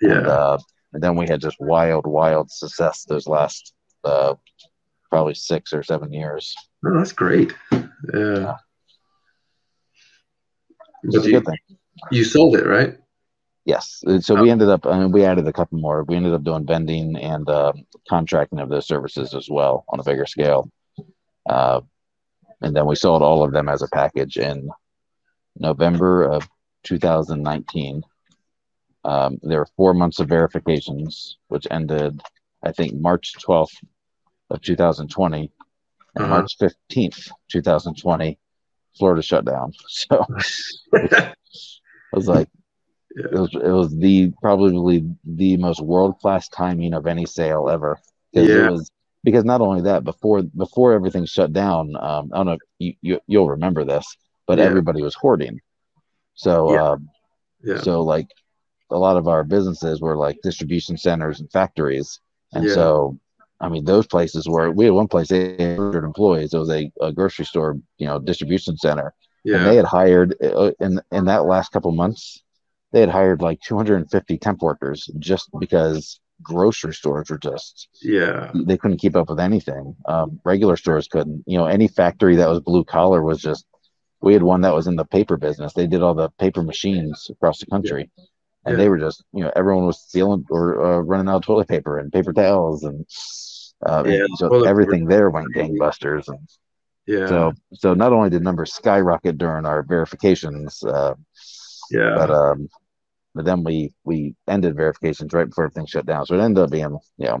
[0.00, 0.18] Yeah.
[0.18, 0.58] And, uh,
[0.92, 3.72] and then we had just wild, wild success those last
[4.04, 4.34] uh,
[5.08, 6.54] probably six or seven years.
[6.84, 7.54] Oh, that's great.
[7.70, 7.80] Yeah.
[8.14, 8.54] yeah.
[11.04, 11.78] A good thing.
[12.10, 12.96] You sold it, right?
[13.64, 14.02] Yes.
[14.20, 14.42] So oh.
[14.42, 16.02] we ended up, I mean, we added a couple more.
[16.04, 17.72] We ended up doing vending and uh,
[18.08, 20.70] contracting of those services as well on a bigger scale.
[21.48, 21.80] Uh,
[22.60, 24.68] and then we sold all of them as a package in
[25.56, 26.48] November of
[26.84, 28.02] 2019.
[29.04, 32.20] Um, there were four months of verifications, which ended,
[32.62, 33.76] I think, March 12th
[34.50, 35.50] of 2020.
[36.14, 36.34] And uh-huh.
[36.34, 38.38] March 15th, 2020,
[38.98, 39.72] Florida shut down.
[39.88, 40.26] So
[42.12, 42.48] I was like,
[43.16, 43.26] yeah.
[43.32, 47.98] it was it was the probably the most world class timing of any sale ever.
[48.32, 48.70] Yeah.
[48.70, 48.90] Was
[49.24, 53.20] because not only that, before before everything shut down, um, I don't know you, you
[53.26, 54.06] you'll remember this,
[54.46, 54.64] but yeah.
[54.64, 55.60] everybody was hoarding.
[56.34, 56.82] So yeah.
[56.82, 57.08] Um,
[57.62, 57.80] yeah.
[57.80, 58.28] so like
[58.90, 62.20] a lot of our businesses were like distribution centers and factories,
[62.52, 63.18] and so
[63.60, 66.52] I mean those places were we had one place 800 employees.
[66.52, 69.56] It was a, a grocery store, you know, distribution center, yeah.
[69.56, 72.42] And they had hired uh, in in that last couple months,
[72.92, 78.76] they had hired like 250 temp workers just because grocery stores were just yeah they
[78.76, 79.94] couldn't keep up with anything.
[80.06, 81.42] Um, regular stores couldn't.
[81.46, 83.66] You know, any factory that was blue collar was just.
[84.20, 85.72] We had one that was in the paper business.
[85.72, 88.08] They did all the paper machines across the country.
[88.64, 88.76] and Yeah.
[88.76, 91.98] they were just you know everyone was stealing or uh, running out of toilet paper
[91.98, 93.04] and paper towels and
[93.86, 96.48] uh, Yeah, so toilet everything there went gangbusters and
[97.06, 97.26] Yeah.
[97.26, 101.14] so so not only did numbers skyrocket during our verifications uh,
[101.90, 102.14] yeah.
[102.16, 102.68] but um
[103.34, 106.70] but then we we ended verifications right before everything shut down so it ended up
[106.70, 107.40] being you know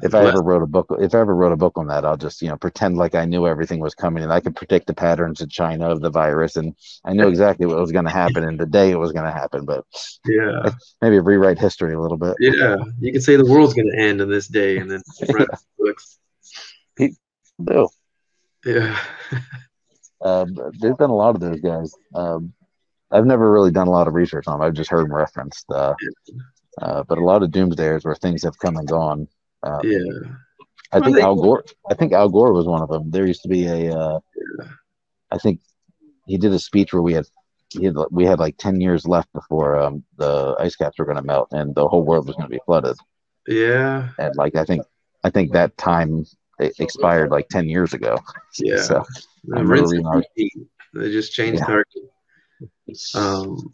[0.00, 2.16] if I ever wrote a book, if I ever wrote a book on that, I'll
[2.16, 4.94] just you know pretend like I knew everything was coming and I could predict the
[4.94, 8.44] patterns in China of the virus and I knew exactly what was going to happen
[8.44, 9.66] and the day it was going to happen.
[9.66, 9.84] But
[10.26, 10.70] yeah.
[11.02, 12.34] maybe rewrite history a little bit.
[12.40, 12.76] Yeah.
[13.00, 15.58] You could say the world's going to end in this day and then read the
[15.78, 16.18] books.
[17.58, 17.90] No,
[18.64, 18.98] Yeah.
[20.20, 21.94] um, there's been a lot of those guys.
[22.14, 22.52] Um,
[23.10, 24.66] I've never really done a lot of research on them.
[24.66, 25.66] I've just heard them referenced.
[25.70, 25.94] Uh,
[26.80, 29.28] uh, but a lot of doomsdayers where things have come and gone.
[29.62, 30.00] Uh, Yeah.
[30.94, 31.64] I think Al Gore.
[31.90, 33.10] I think Al Gore was one of them.
[33.10, 33.98] There used to be a.
[33.98, 34.20] Uh,
[35.30, 35.60] I think
[36.26, 37.24] he did a speech where we had,
[37.70, 41.16] he had we had like ten years left before um, the ice caps were going
[41.16, 42.96] to melt and the whole world was going to be flooded.
[43.46, 44.10] Yeah.
[44.18, 44.82] And like I think
[45.24, 46.26] I think that time
[46.78, 48.18] expired like ten years ago.
[48.58, 48.82] Yeah.
[48.82, 49.04] So I
[49.60, 50.52] remember Rinse reading and our- repeat.
[50.94, 51.66] They just changed Yeah.
[51.66, 52.02] target.
[53.14, 53.72] Um,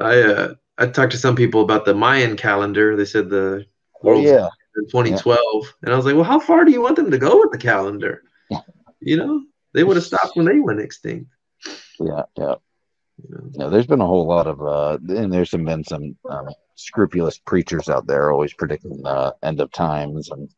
[0.00, 2.96] I uh, I talked to some people about the Mayan calendar.
[2.96, 5.38] They said the oh world's yeah, in 2012,
[5.82, 7.58] and I was like, well, how far do you want them to go with the
[7.58, 8.22] calendar?
[8.50, 8.60] Yeah.
[9.00, 9.42] You know,
[9.74, 11.30] they would have stopped when they went extinct.
[12.00, 12.54] yeah, yeah.
[13.22, 13.50] You know?
[13.54, 17.38] No, there's been a whole lot of, uh, and there's some, been some um, scrupulous
[17.38, 20.48] preachers out there always predicting the end of times, and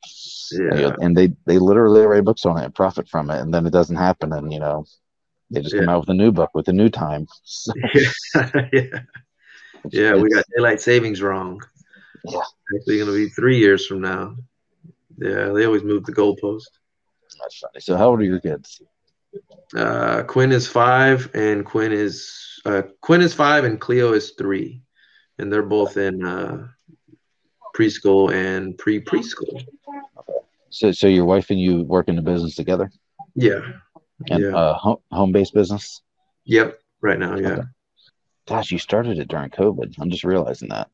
[0.51, 3.53] you know, and they they literally write books on it and profit from it, and
[3.53, 4.85] then it doesn't happen, and you know,
[5.51, 7.27] they just come out with a new book with a new time.
[7.45, 7.73] So
[8.73, 9.01] yeah.
[9.91, 11.63] Yeah, we got daylight savings wrong.
[12.25, 12.41] Yeah.
[12.75, 14.37] Actually, going to be three years from now.
[15.19, 16.67] Yeah, they always move the goalpost.
[17.41, 17.81] That's funny.
[17.81, 18.83] So how old are your kids?
[19.75, 24.83] Uh, Quinn is five, and Quinn is uh, Quinn is five, and Cleo is three,
[25.39, 26.69] and they're both in uh,
[27.77, 29.65] preschool and pre preschool.
[30.71, 32.91] So so your wife and you work in the business together,
[33.35, 33.61] Yeah.
[34.31, 34.57] and Yeah.
[34.57, 36.03] uh, home home based business.
[36.45, 36.79] Yep.
[37.01, 37.37] Right now.
[37.37, 37.49] Yeah.
[37.49, 37.63] Okay.
[38.47, 39.95] Gosh, you started it during COVID.
[40.01, 40.89] I'm just realizing that.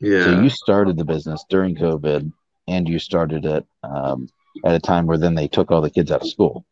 [0.00, 0.24] Yeah.
[0.24, 2.32] So you started the business during COVID,
[2.68, 4.28] and you started it um,
[4.64, 6.64] at a time where then they took all the kids out of school.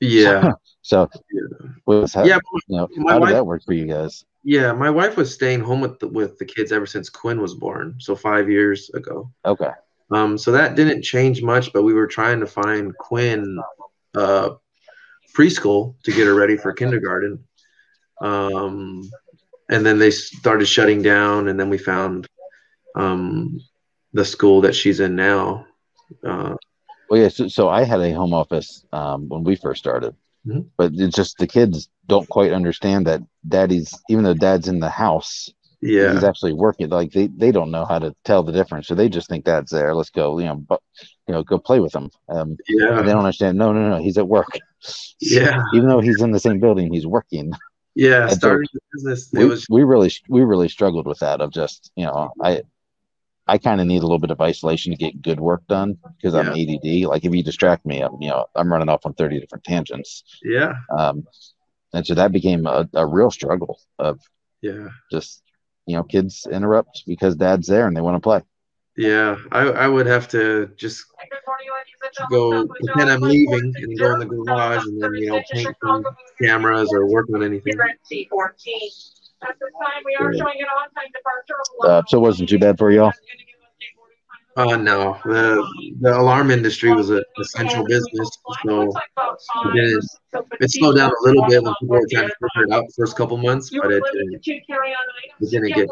[0.00, 0.52] yeah.
[0.82, 2.06] So, Yeah.
[2.14, 2.38] how, Yeah.
[2.68, 4.24] you know, my how did that work for you guys?
[4.44, 4.72] Yeah.
[4.72, 7.96] My wife was staying home with the, with the kids ever since Quinn was born,
[7.98, 9.30] so five years ago.
[9.44, 9.70] Okay.
[10.10, 13.58] Um, so that didn't change much, but we were trying to find Quinn
[14.14, 14.50] uh,
[15.36, 17.44] preschool to get her ready for kindergarten.
[18.20, 19.08] Um,
[19.70, 22.26] and then they started shutting down, and then we found
[22.96, 23.60] um,
[24.14, 25.66] the school that she's in now.
[26.24, 26.54] Uh,
[27.10, 27.28] Well, yeah.
[27.28, 30.14] So, so I had a home office um, when we first started,
[30.46, 30.66] Mhm.
[30.78, 34.88] but it's just the kids don't quite understand that daddy's, even though dad's in the
[34.88, 36.88] house, yeah, he's actually working.
[36.88, 39.70] Like they, they don't know how to tell the difference, so they just think dad's
[39.70, 39.94] there.
[39.94, 40.82] Let's go, you know, but
[41.28, 42.10] you know, go play with him.
[42.28, 43.58] Um, yeah, and they don't understand.
[43.58, 44.58] No, no, no, he's at work.
[45.20, 45.62] Yeah.
[45.74, 47.52] Even though he's in the same building, he's working.
[47.94, 48.22] yeah.
[48.28, 51.52] And Starting the business, it we, was we really we really struggled with that of
[51.52, 52.62] just you know i
[53.46, 56.34] i kind of need a little bit of isolation to get good work done because
[56.34, 59.40] i'm ADD like if you distract me i'm you know i'm running off on 30
[59.40, 61.24] different tangents yeah, um
[61.92, 64.20] and so that became a, a real struggle of
[64.62, 64.88] yeah.
[65.10, 65.42] just
[65.86, 68.42] you know kids interrupt because dad's there and they want to play
[68.96, 71.04] Yeah, I, I would have to just
[72.30, 76.04] go pretend I'm leaving and go in the garage and then you know paint some
[76.42, 77.74] cameras or work on anything.
[81.84, 83.12] uh, so it wasn't too bad for y'all
[84.58, 85.64] Uh, no, the
[86.00, 88.28] the alarm industry was an essential business,
[88.64, 88.90] so
[89.66, 90.04] it didn't.
[90.60, 92.94] It slowed down a little bit when people were trying to figure it out the
[92.96, 94.42] first couple months, but it didn't.
[95.40, 95.88] It didn't get.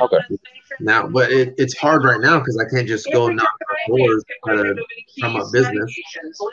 [0.00, 0.18] Okay.
[0.80, 3.48] Now, but it, it's hard right now because I can't just go knock
[3.88, 4.84] on doors, to
[5.18, 5.94] drum up business,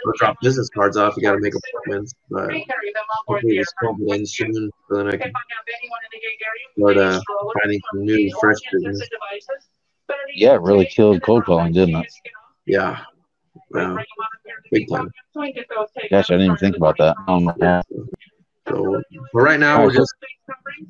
[0.06, 1.16] or drop business cards off.
[1.18, 2.52] You got to make appointments, but
[3.28, 5.32] hopefully this COVID ends soon, so then I can
[6.78, 7.22] start uh,
[7.62, 9.02] finding some new, fresh business.
[10.36, 12.12] Yeah it really killed cold calling didn't it
[12.66, 13.00] Yeah,
[13.74, 13.98] yeah,
[14.72, 15.12] big time.
[15.36, 17.82] gosh i didn't even think about that um, yeah.
[18.68, 19.02] So,
[19.34, 20.14] but right now we're just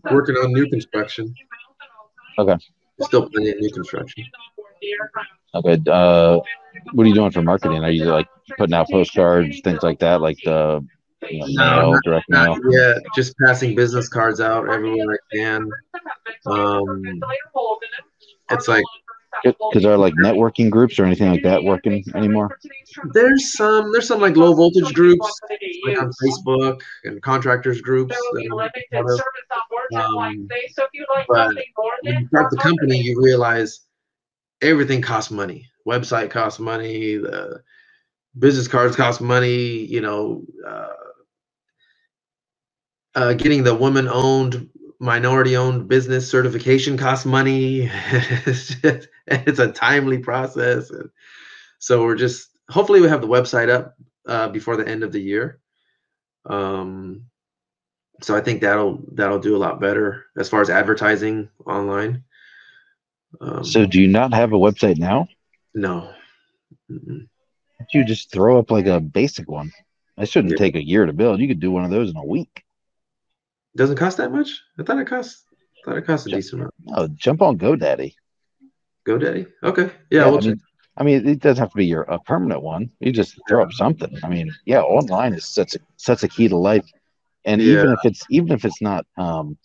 [0.10, 1.32] working on new construction.
[2.40, 2.56] Okay.
[3.02, 4.24] Still plenty of new construction.
[5.54, 6.40] okay uh
[6.94, 8.28] what are you doing for marketing are you like
[8.58, 10.84] putting out postcards things like that like the
[11.30, 12.98] you know, No, mail direct mail Not yet.
[13.16, 15.70] Just passing business cards out everywhere I can.
[16.46, 17.04] Um,
[18.52, 18.84] it's like
[19.44, 22.58] Because are like networking groups or anything like that working anymore?
[23.14, 25.28] there's some there's some like low voltage groups
[25.86, 28.16] like on Facebook and contractors groups.
[28.16, 29.22] That I'm part of.
[29.96, 30.48] Um,
[31.28, 31.56] but
[32.02, 33.82] when you start the company, you realize
[34.62, 35.70] everything costs money.
[35.88, 37.16] Website costs money.
[37.18, 37.62] The
[38.38, 39.86] business cards cost money.
[39.86, 40.88] You know, uh,
[43.16, 47.90] uh, getting the woman-owned, minority-owned business certification costs money.
[48.12, 51.10] it's, just, it's a timely process, and
[51.80, 53.96] so we're just hopefully we have the website up
[54.28, 55.60] uh, before the end of the year.
[56.46, 57.24] Um,
[58.22, 62.24] so I think that'll that'll do a lot better as far as advertising online.
[63.40, 65.28] Um, so do you not have a website now?
[65.76, 66.12] No.
[66.92, 67.28] Mm-mm.
[67.94, 69.72] You just throw up like a basic one.
[70.18, 70.58] That shouldn't yeah.
[70.58, 71.40] take a year to build.
[71.40, 72.64] You could do one of those in a week.
[73.78, 74.60] Doesn't cost that much.
[74.80, 75.46] I thought it cost.
[75.54, 76.74] I thought it cost a jump, decent amount.
[76.86, 78.14] No, jump on GoDaddy.
[79.08, 79.48] GoDaddy.
[79.64, 79.84] Okay.
[80.10, 80.26] Yeah.
[80.26, 80.62] yeah we'll I, mean,
[80.98, 82.90] I mean, it doesn't have to be your a permanent one.
[83.00, 84.18] You just throw up something.
[84.24, 86.90] I mean, yeah, online is such a such a key to life.
[87.46, 87.74] And yeah.
[87.74, 89.60] even if it's even if it's not um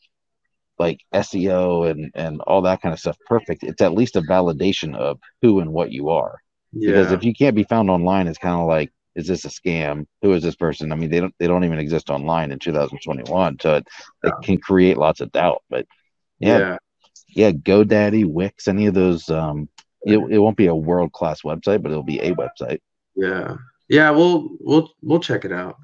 [0.79, 4.95] like SEO and and all that kind of stuff perfect, it's at least a validation
[4.95, 6.39] of who and what you are.
[6.73, 6.91] Yeah.
[6.91, 10.07] Because if you can't be found online, it's kind of like, is this a scam?
[10.23, 10.93] Who is this person?
[10.93, 13.87] I mean, they don't they don't even exist online in 2021, so it,
[14.25, 14.31] yeah.
[14.31, 15.63] it can create lots of doubt.
[15.69, 15.87] But
[16.39, 16.77] yeah, yeah,
[17.29, 19.29] yeah GoDaddy, Wix, any of those.
[19.29, 19.69] Um,
[20.05, 22.81] it, it won't be a world class website, but it'll be a website.
[23.15, 23.57] Yeah,
[23.89, 25.77] yeah, we'll we'll we'll check it out.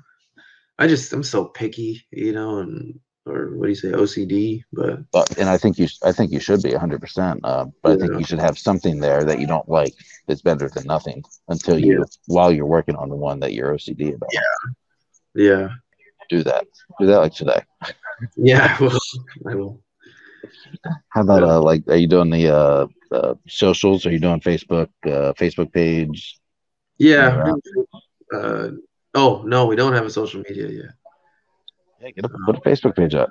[0.78, 4.62] I just I'm so picky, you know, and or what do you say OCD?
[4.72, 6.96] But uh, and I think you I think you should be 100.
[6.96, 7.92] Uh, percent But yeah.
[7.92, 9.94] I think you should have something there that you don't like
[10.26, 12.04] that's better than nothing until you yeah.
[12.26, 14.30] while you're working on the one that you're OCD about.
[14.32, 14.40] Yeah,
[15.34, 15.68] yeah.
[16.30, 16.66] Do that.
[16.98, 17.62] Do that like today.
[18.36, 18.98] Yeah, I will.
[19.46, 19.80] I will.
[21.10, 24.06] How about uh like are you doing the uh, uh socials?
[24.06, 26.36] Are you doing Facebook uh Facebook page?
[26.98, 27.52] Yeah.
[28.34, 28.70] Uh,
[29.14, 30.90] Oh no, we don't have a social media yet.
[32.00, 33.30] Yeah, get a, put a Facebook page up.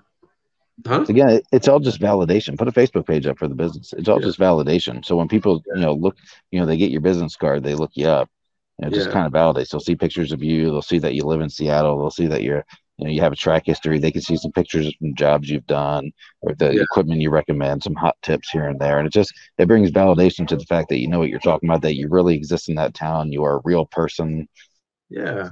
[0.86, 1.06] Huh?
[1.10, 2.58] Again, it's all just validation.
[2.58, 3.94] Put a Facebook page up for the business.
[3.98, 4.28] It's all yeah.
[4.28, 5.04] just validation.
[5.04, 6.18] So when people, you know, look,
[6.52, 8.30] you know, they get your business card, they look you up.
[8.78, 9.14] You know, just yeah.
[9.14, 9.72] kind of validates.
[9.72, 10.66] They'll see pictures of you.
[10.66, 11.98] They'll see that you live in Seattle.
[11.98, 12.64] They'll see that you're,
[12.98, 13.98] you know, you have a track history.
[13.98, 16.84] They can see some pictures from jobs you've done or the yeah.
[16.84, 19.00] equipment you recommend, some hot tips here and there.
[19.00, 21.68] And it just it brings validation to the fact that you know what you're talking
[21.68, 23.32] about, that you really exist in that town.
[23.32, 24.48] You are a real person.
[25.10, 25.50] Yeah.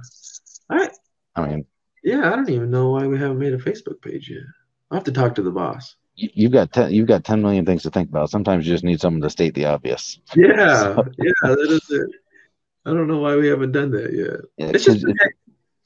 [0.69, 0.89] I
[1.35, 1.65] I mean
[2.05, 4.43] yeah, I don't even know why we haven't made a Facebook page yet.
[4.91, 5.95] I'll have to talk to the boss.
[6.15, 8.29] You've got ten, you've got ten million things to think about.
[8.29, 10.19] Sometimes you just need someone to state the obvious.
[10.35, 10.45] Yeah,
[10.95, 11.03] so.
[11.17, 12.09] yeah, that is it.
[12.85, 14.39] I don't know why we haven't done that yet.
[14.57, 15.19] Yeah, it's just it's,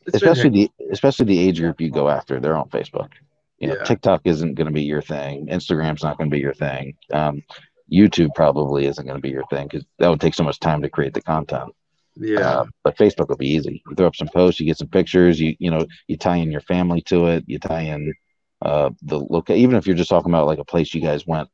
[0.06, 2.40] it's especially the especially the age group you go after.
[2.40, 3.12] They're on Facebook.
[3.58, 3.84] You know, yeah.
[3.84, 5.48] TikTok isn't going to be your thing.
[5.48, 6.96] Instagram's not going to be your thing.
[7.12, 7.44] Um,
[7.92, 10.82] YouTube probably isn't going to be your thing because that would take so much time
[10.82, 11.74] to create the content.
[12.16, 12.40] Yeah.
[12.40, 13.82] Uh, but Facebook will be easy.
[13.88, 16.52] You throw up some posts, you get some pictures, you you know, you tie in
[16.52, 18.14] your family to it, you tie in
[18.62, 21.48] uh the look even if you're just talking about like a place you guys went,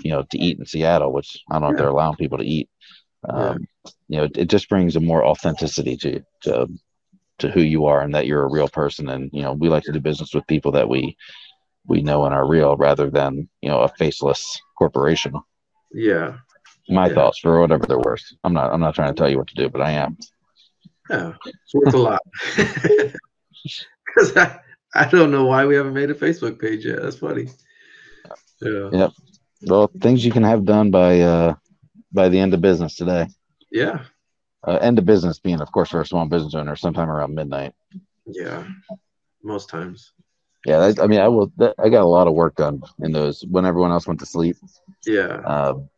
[0.00, 1.72] you know, to eat in Seattle, which I don't know yeah.
[1.72, 2.68] if they're allowing people to eat.
[3.28, 3.90] Um, yeah.
[4.08, 6.68] you know, it, it, just brings a more authenticity to to
[7.38, 9.84] to who you are and that you're a real person and you know, we like
[9.84, 11.16] to do business with people that we
[11.86, 15.34] we know and are real rather than, you know, a faceless corporation.
[15.92, 16.38] Yeah
[16.88, 17.14] my yeah.
[17.14, 18.24] thoughts for whatever they're worth.
[18.44, 20.16] I'm not I'm not trying to tell you what to do, but I am.
[21.10, 22.22] Yeah, it's worth a lot.
[24.14, 24.58] Because I,
[24.94, 27.02] I don't know why we haven't made a Facebook page yet.
[27.02, 27.48] That's funny.
[28.60, 28.88] Yeah.
[28.90, 29.10] Yep.
[29.66, 31.54] Well, things you can have done by uh
[32.12, 33.26] by the end of business today.
[33.70, 34.04] Yeah.
[34.66, 37.74] Uh, end of business being, of course, for a small business owner, sometime around midnight.
[38.26, 38.64] Yeah.
[39.42, 40.12] Most times.
[40.66, 41.52] Yeah, I, I mean, I will.
[41.78, 44.56] I got a lot of work done in those when everyone else went to sleep.
[45.06, 45.40] Yeah.
[45.44, 45.88] Um,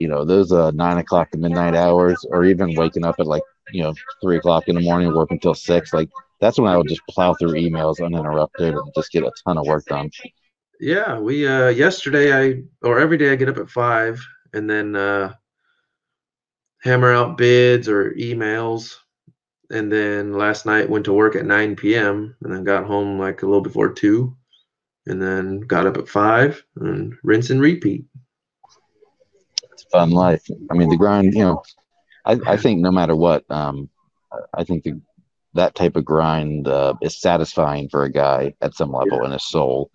[0.00, 3.42] you know those uh, nine o'clock to midnight hours, or even waking up at like
[3.72, 5.92] you know three o'clock in the morning, work until six.
[5.92, 6.08] Like
[6.40, 9.66] that's when I would just plow through emails uninterrupted and just get a ton of
[9.66, 10.10] work done.
[10.80, 14.20] Yeah, we uh yesterday I or every day I get up at five
[14.54, 15.34] and then uh
[16.82, 18.96] hammer out bids or emails.
[19.70, 22.34] And then last night went to work at 9 p.m.
[22.42, 24.36] and then got home like a little before two
[25.06, 28.04] and then got up at five and rinse and repeat
[29.90, 30.42] fun life.
[30.70, 31.62] I mean, the grind, you know,
[32.24, 33.88] I, I think no matter what, um,
[34.54, 35.00] I think the,
[35.54, 39.26] that type of grind uh, is satisfying for a guy at some level yeah.
[39.26, 39.90] in his soul.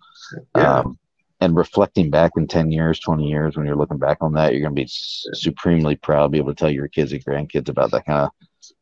[0.54, 0.80] Yeah.
[0.80, 0.98] Um,
[1.40, 4.62] and reflecting back in 10 years, 20 years, when you're looking back on that, you're
[4.62, 7.90] going to be supremely proud, to be able to tell your kids and grandkids about
[7.90, 8.30] that kind of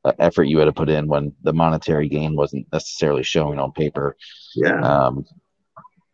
[0.04, 3.72] uh, effort you had to put in when the monetary gain wasn't necessarily showing on
[3.72, 4.16] paper.
[4.54, 4.80] Yeah.
[4.80, 5.24] Um,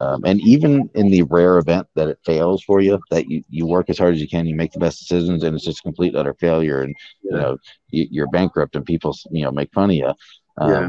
[0.01, 3.67] um, and even in the rare event that it fails for you, that you, you
[3.67, 6.17] work as hard as you can, you make the best decisions, and it's just complete
[6.17, 7.57] utter failure, and you know
[7.91, 10.13] you, are bankrupt, and people you know make fun of you.
[10.59, 10.89] Um, yeah.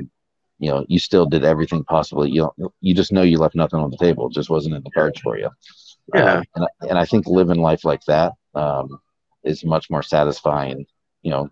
[0.59, 2.25] you know, you still did everything possible.
[2.25, 4.27] You you just know you left nothing on the table.
[4.27, 5.49] It just wasn't in the cards for you.
[6.13, 6.33] Yeah.
[6.35, 8.99] Um, and, I- and I think living life like that um,
[9.43, 10.85] is much more satisfying,
[11.21, 11.49] you know,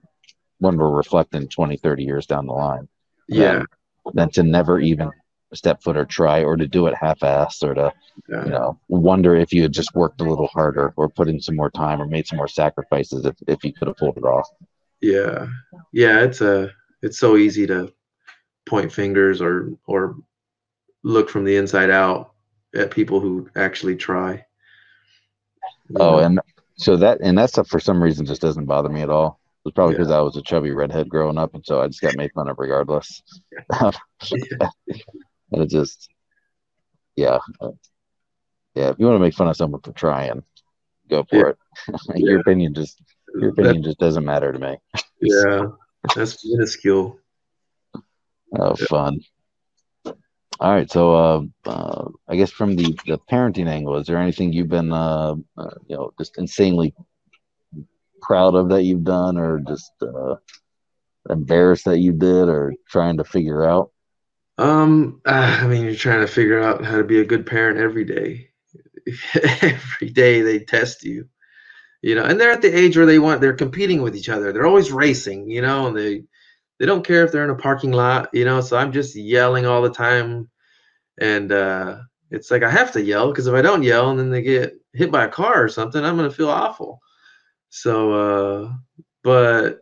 [0.59, 2.87] when we're reflecting 20, 30 years down the line
[3.27, 3.63] Yeah.
[4.13, 5.11] than to never even
[5.53, 7.91] step foot or try or to do it half-assed or to
[8.29, 8.43] Yeah.
[8.45, 11.55] you know wonder if you had just worked a little harder or put in some
[11.55, 14.47] more time or made some more sacrifices if, if you could have pulled it off
[15.01, 15.47] Yeah,
[15.93, 16.71] yeah, it's a
[17.01, 17.91] it's so easy to
[18.65, 20.17] point fingers or or
[21.03, 22.33] look from the inside out
[22.75, 24.45] at people who actually try.
[25.95, 26.19] Oh know?
[26.19, 26.39] and
[26.75, 29.73] so that and that stuff for some reason just doesn't bother me at all it's
[29.73, 29.99] probably Yeah.
[29.99, 32.47] because i was a chubby redhead growing up and so i just got made fun
[32.49, 33.23] of regardless
[35.51, 36.09] and it just
[37.15, 37.39] yeah
[38.75, 40.43] yeah if you want to make fun of someone for trying
[41.09, 41.57] go for it
[42.15, 42.41] your Yeah.
[42.41, 43.01] opinion just
[43.33, 44.77] your That- opinion just doesn't matter to me
[45.21, 45.65] yeah,
[46.15, 47.19] that's minuscule.
[48.57, 49.19] Oh, fun.
[50.05, 54.51] All right, so uh, uh, I guess from the, the parenting angle, is there anything
[54.51, 56.93] you've been, uh, uh, you know, just insanely
[58.21, 60.35] proud of that you've done, or just uh,
[61.29, 63.91] embarrassed that you did, or trying to figure out?
[64.59, 67.79] Um, ah, I mean, you're trying to figure out how to be a good parent
[67.79, 68.49] every day.
[69.61, 71.27] every day they test you,
[72.01, 74.51] you know, and they're at the age where they want they're competing with each other.
[74.51, 76.23] They're always racing, you know, and they
[76.77, 78.61] they don't care if they're in a parking lot, you know.
[78.61, 80.49] So I'm just yelling all the time,
[81.19, 81.99] and uh,
[82.29, 84.73] it's like I have to yell because if I don't yell and then they get
[84.93, 86.99] hit by a car or something, I'm gonna feel awful.
[87.69, 88.73] So, uh,
[89.23, 89.79] but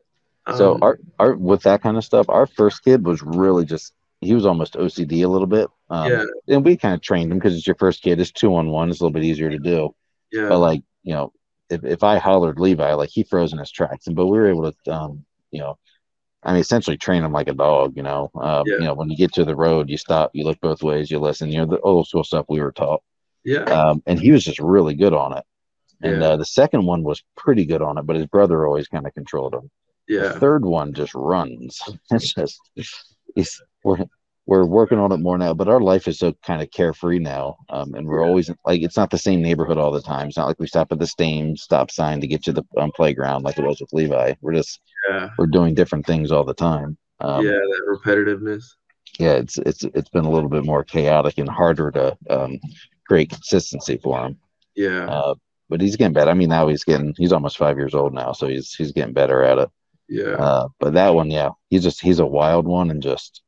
[0.55, 3.93] So um, our, our with that kind of stuff, our first kid was really just
[4.27, 5.69] he was almost OCD a little bit.
[5.89, 6.25] Um, Yeah.
[6.49, 8.19] And we kind of trained him because it's your first kid.
[8.19, 8.89] It's two on one.
[8.89, 9.95] It's a little bit easier to do.
[10.31, 11.33] yeah, But like, you know,
[11.69, 14.07] if, if I hollered Levi, like he froze in his tracks.
[14.07, 15.77] And but we were able to um, you know,
[16.43, 18.31] I mean essentially train him like a dog, you know.
[18.35, 18.77] Um, Yeah.
[18.79, 21.19] you know, when you get to the road, you stop, you look both ways, you
[21.19, 23.01] listen, you know, the old school stuff we were taught.
[23.43, 25.43] yeah, Um, and he was just really good on it.
[26.01, 26.29] And Yeah.
[26.29, 29.13] uh, the second one was pretty good on it, but his brother always kind of
[29.13, 29.69] controlled him.
[30.07, 31.81] The yeah, third one just runs.
[32.11, 32.59] It's just
[33.35, 34.05] it's we're
[34.47, 37.57] we're working on it more now, but our life is so kind of carefree now.
[37.69, 40.27] Um, and we're always like it's not the same neighborhood all the time.
[40.29, 42.91] It's not like we stop at the same stop sign to get to the um,
[42.95, 44.33] playground like it was with Levi.
[44.41, 44.79] We're just
[45.09, 46.97] yeah, we're doing different things all the time.
[47.19, 47.51] Um, yeah.
[47.51, 48.63] That repetitiveness.
[49.19, 52.59] yeah, it's it's it's been a little bit more chaotic and harder to um,
[53.07, 54.37] create consistency for him.
[54.75, 55.35] Yeah, Uh,
[55.69, 56.31] but he's getting better.
[56.31, 59.13] I mean, now he's getting he's almost five years old now, so he's he's getting
[59.13, 59.69] better at it.
[60.07, 63.41] yeah, Uh, but that one, yeah, he's just he's a wild one, and just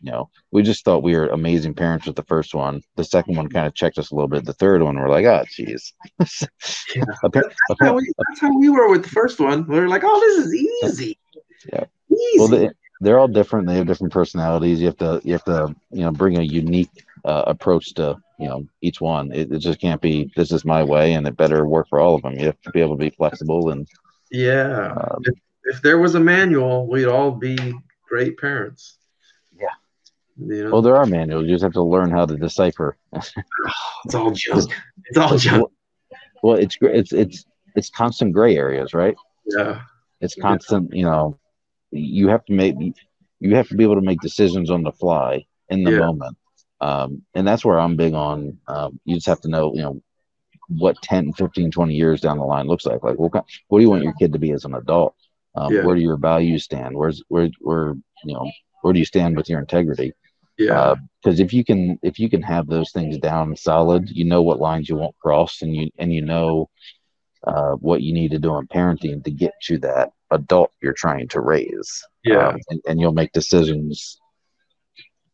[0.00, 2.82] you know, we just thought we were amazing parents with the first one.
[2.96, 4.44] The second one kind of checked us a little bit.
[4.44, 5.92] The third one, we're like, oh, jeez.
[6.94, 7.04] Yeah.
[7.22, 9.66] That's how, we, that's how we were with the first one.
[9.66, 11.18] We were like, "Oh, this is easy."
[11.72, 11.84] Yeah.
[12.12, 12.38] Easy.
[12.38, 12.70] well, they,
[13.00, 13.66] they're all different.
[13.66, 14.78] They have different personalities.
[14.78, 18.46] You have to you have to you know bring a unique uh, approach to you
[18.46, 19.32] know each one.
[19.32, 22.14] It, it just can't be this is my way, and it better work for all
[22.14, 22.34] of them.
[22.34, 23.88] You have to be able to be flexible and
[24.30, 24.92] yeah.
[24.92, 25.34] um, if,
[25.64, 27.74] if there was a manual, we'd all be
[28.08, 28.98] great parents.
[30.38, 31.46] You know, well, there are manuals.
[31.46, 32.96] You just have to learn how to decipher.
[33.12, 34.72] it's all junk.
[35.06, 35.70] It's all junk.
[36.42, 39.16] Well, it's it's it's it's constant gray areas, right?
[39.46, 39.80] Yeah.
[40.20, 40.92] It's constant.
[40.94, 41.38] You know,
[41.90, 42.74] you have to make
[43.40, 45.98] you have to be able to make decisions on the fly in the Yeah.
[45.98, 46.36] moment,
[46.80, 48.58] um, and that's where I'm big on.
[48.68, 50.02] Um, you just have to know, you know,
[50.68, 53.02] what 10, 15, 20 years down the line looks like.
[53.02, 55.14] Like, what kind, what do you want your kid to be as an adult?
[55.54, 55.84] Um, Yeah.
[55.84, 56.96] Where do your values stand?
[56.96, 58.50] Where's where where you know
[58.82, 60.12] where do you stand with your integrity?
[60.58, 60.94] Yeah.
[61.22, 64.58] because if you can if you can have those things down solid you know what
[64.58, 66.70] lines you won't cross and you and you know
[67.46, 71.28] uh, what you need to do in parenting to get to that adult you're trying
[71.28, 72.48] to raise yeah.
[72.48, 74.18] Um, and, and you'll make decisions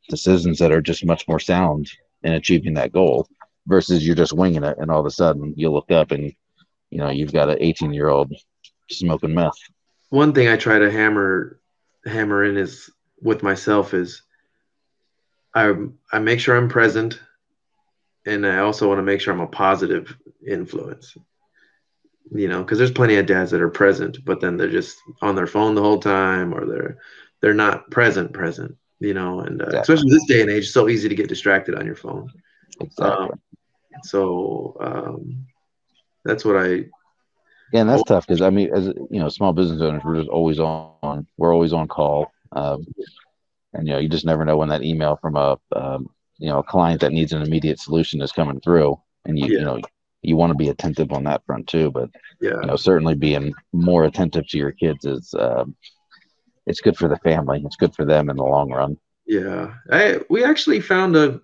[0.09, 1.89] decisions that are just much more sound
[2.23, 3.29] in achieving that goal
[3.67, 6.33] versus you're just winging it and all of a sudden you look up and
[6.91, 8.35] you know you've got an 18 year old
[8.91, 9.57] smoking meth
[10.11, 11.61] One thing I try to hammer
[12.05, 14.23] hammer in is with myself is
[15.55, 15.75] I
[16.13, 17.19] I make sure I'm present
[18.27, 21.17] and I also want to make sure I'm a positive influence.
[22.33, 25.35] You know, because there's plenty of dads that are present, but then they're just on
[25.35, 26.97] their phone the whole time, or they're
[27.41, 28.75] they're not present present.
[29.01, 29.81] You know, and uh, Exactly.
[29.81, 32.31] especially this day and age, it's so easy to get distracted on your phone.
[32.81, 33.41] exactly Um,
[34.03, 35.47] So um,
[36.25, 36.87] that's what I
[37.73, 40.29] Yeah, and that's tough because I mean, as you know, small business owners, we're just
[40.29, 40.89] always on.
[41.03, 41.93] We're always on call,
[42.53, 42.87] um,
[43.75, 46.09] and you know, you just never know when that email from a um,
[46.39, 49.59] you know a client that needs an immediate solution is coming through, and you Yeah.
[49.59, 49.81] you know
[50.23, 51.91] you want to be attentive on that front too.
[51.91, 52.11] But
[52.41, 55.75] yeah you know, certainly being more attentive to your kids is um,
[56.67, 57.63] it's good for the family.
[57.65, 58.97] It's good for them in the long run.
[59.27, 61.41] Yeah, I we actually found a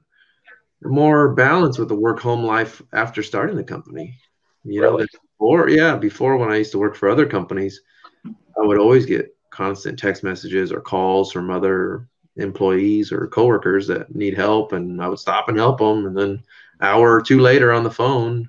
[0.83, 4.17] more balance with the work home life after starting the company.
[4.65, 7.81] You know, before yeah, before when I used to work for other companies,
[8.27, 12.09] I would always get constant text messages or calls from other
[12.39, 16.43] employees or coworkers that need help, and I would stop and help them, and then
[16.81, 18.49] hour or two later on the phone,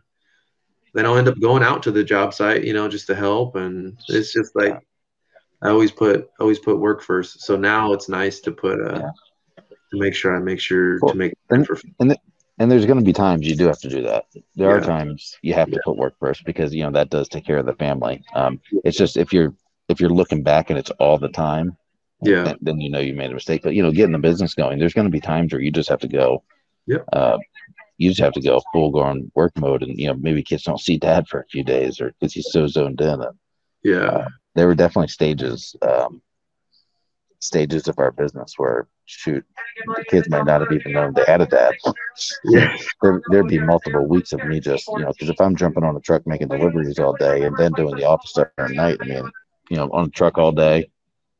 [0.93, 3.55] then I'll end up going out to the job site, you know, just to help,
[3.55, 4.79] and it's just like
[5.61, 7.41] I always put always put work first.
[7.41, 9.11] So now it's nice to put uh Yeah.
[9.91, 13.05] to make sure I make sure Well, to make and- for And there's going to
[13.05, 14.25] be times you do have to do that.
[14.55, 17.45] There are times you have to put work first because you know that does take
[17.45, 18.21] care of the family.
[18.35, 19.53] Um, it's just if you're
[19.87, 21.77] if you're looking back and it's all the time,
[22.21, 22.43] Yeah.
[22.43, 23.61] then, then you know you made a mistake.
[23.63, 25.89] But you know, getting the business going, there's going to be times where you just
[25.89, 26.43] have to go.
[26.87, 27.05] Yep.
[27.13, 27.37] Uh,
[27.97, 30.79] you just have to go full grown work mode, and you know maybe kids don't
[30.79, 33.21] see dad for a few days, or because he's so zoned in.
[33.21, 33.37] And
[33.83, 34.27] yeah.
[34.55, 36.21] there were definitely stages, um,
[37.39, 39.43] stages of our business where shoot,
[39.85, 41.75] the kids might not have even known they had a dad.
[42.43, 42.75] Yeah.
[43.01, 45.95] there, there'd be multiple weeks of me just, you know, because if I'm jumping on
[45.95, 49.05] a truck making deliveries all day and then doing the office stuff at night, I
[49.05, 49.31] mean,
[49.69, 50.89] you know, on a truck all day,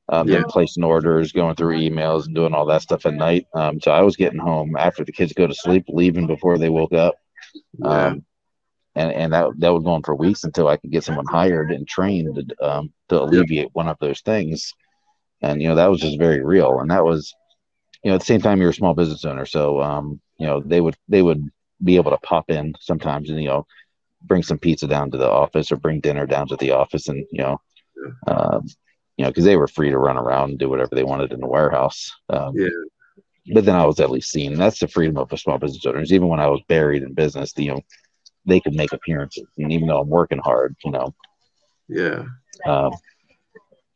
[0.09, 0.47] um, then Yeah.
[0.49, 3.47] placing orders, going through emails, and doing all that stuff at night.
[3.53, 6.69] Um, so I was getting home after the kids go to sleep, leaving before they
[6.69, 7.15] woke up.
[7.77, 8.07] Yeah.
[8.07, 8.25] Um,
[8.95, 11.71] and and that that would go on for weeks until I could get someone hired
[11.71, 14.73] and trained um, to alleviate one of those things.
[15.41, 17.33] And you know that was just very real, and that was,
[18.03, 20.61] you know, at the same time you're a small business owner, so um, you know
[20.65, 21.47] they would they would
[21.83, 23.65] be able to pop in sometimes and you know
[24.23, 27.25] bring some pizza down to the office or bring dinner down to the office, and
[27.31, 27.61] you know,
[28.27, 28.65] um,
[29.19, 31.41] you know because they were free to run around and do whatever they wanted in
[31.41, 32.09] the warehouse.
[32.29, 32.69] Um, Yeah.
[33.53, 34.53] But then I was at least seen.
[34.53, 36.13] That's the freedom of a small business owners.
[36.13, 37.81] Even when I was buried in business, you know,
[38.45, 41.13] they could make appearances, and even though I'm working hard, you know.
[41.89, 42.25] yeah.
[42.65, 42.93] Um,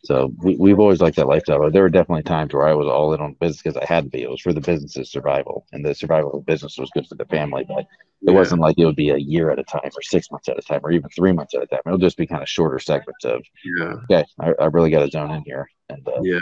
[0.04, 1.60] so we, we've always liked that lifestyle.
[1.60, 4.06] But there were definitely times where I was all in on business because I had
[4.06, 4.22] to be.
[4.24, 7.16] It was for the business's survival, and the survival of the business was good for
[7.16, 7.66] the family.
[7.68, 7.86] But
[8.26, 8.32] it Yeah.
[8.32, 10.62] wasn't like it would be a year at a time, or six months at a
[10.62, 11.82] time, or even three months at a time.
[11.86, 13.93] It'll just be kind of shorter segments of, Yeah.
[14.06, 15.70] okay, I, I really got to zone in here.
[15.89, 16.39] And uh, Yeah.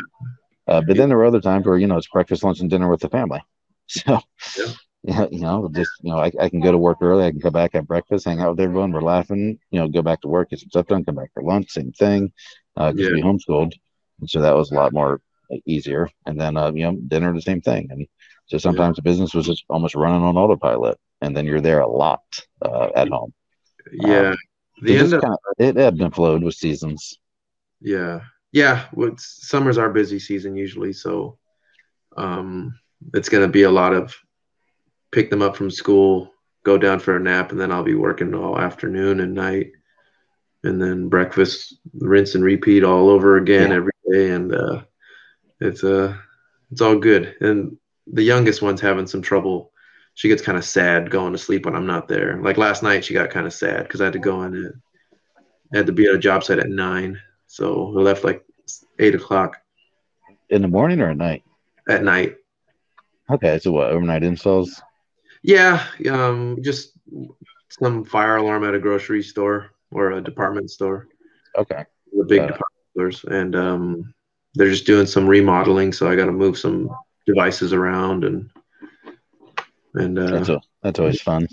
[0.68, 2.90] uh, but then there were other times where you know it's breakfast, lunch, and dinner
[2.90, 3.42] with the family.
[3.88, 4.20] So.
[4.58, 4.74] Yeah.
[5.04, 7.26] Yeah, you know, just you know, I, I can go to work early.
[7.26, 8.92] I can come back, have breakfast, hang out with everyone.
[8.92, 9.58] We're laughing.
[9.72, 11.92] You know, go back to work, get some stuff done, come back for lunch, same
[11.92, 12.32] thing.
[12.78, 13.14] Uh, because Yeah.
[13.14, 13.74] we homeschooled,
[14.20, 16.10] and so that was a lot more like, easier.
[16.26, 17.88] And then, uh, you know, dinner the same thing.
[17.92, 18.08] And
[18.48, 21.88] so sometimes the business was just almost running on autopilot, and then you're there a
[21.90, 22.22] lot
[22.62, 23.34] uh, at home.
[23.92, 24.36] Yeah.
[24.82, 27.20] the It, end of kinda, it ebbed and flowed with seasons.
[27.82, 28.22] yeah.
[28.52, 28.86] Yeah.
[28.94, 31.38] Well, summer's our busy season usually, so
[32.18, 32.78] um
[33.14, 34.14] it's gonna be a lot of
[35.12, 38.34] pick them up from school, go down for a nap, and then I'll be working
[38.34, 39.72] all afternoon and night.
[40.64, 43.78] And then breakfast, rinse and repeat all over again Yeah.
[43.78, 44.30] every day.
[44.32, 44.82] And uh
[45.60, 46.16] it's uh
[46.72, 47.36] it's all good.
[47.42, 47.78] And
[48.12, 49.72] the youngest one's having some trouble.
[50.14, 52.40] She gets kind of sad going to sleep when I'm not there.
[52.42, 54.74] Like last night, she got kind of sad because I had to go in and
[55.74, 57.20] I had to be at a job site at nine.
[57.48, 58.44] So we left like
[59.00, 59.58] eight o'clock
[60.50, 61.44] In the morning or at night?
[61.90, 62.36] at night.
[63.32, 64.82] Okay, so what overnight installs?
[65.44, 66.92] Yeah, um, just
[67.70, 71.08] some fire alarm at a grocery store or a department store,
[71.58, 74.14] Okay, the big Uh, department stores, and um,
[74.56, 75.92] they're just doing some remodeling.
[75.94, 76.90] So I got to move some
[77.26, 78.50] devices around and
[79.96, 81.48] and uh, that's a, that's always fun.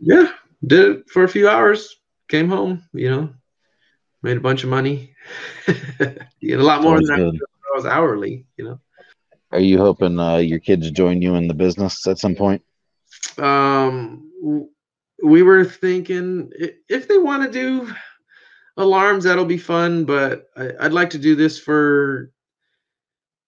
[0.00, 0.28] yeah,
[0.66, 1.96] did it for a few hours.
[2.28, 3.28] Came home, you know,
[4.22, 5.14] made a bunch of money,
[6.40, 7.40] you know, a lot more than I, good.
[7.72, 8.78] I was hourly, you know.
[9.52, 12.62] Are you hoping uh, your kids join you in the business at some point?
[13.38, 14.22] um
[15.22, 16.50] we were thinking
[16.88, 17.92] if they want to do
[18.76, 22.30] alarms that'll be fun but I, i'd like to do this for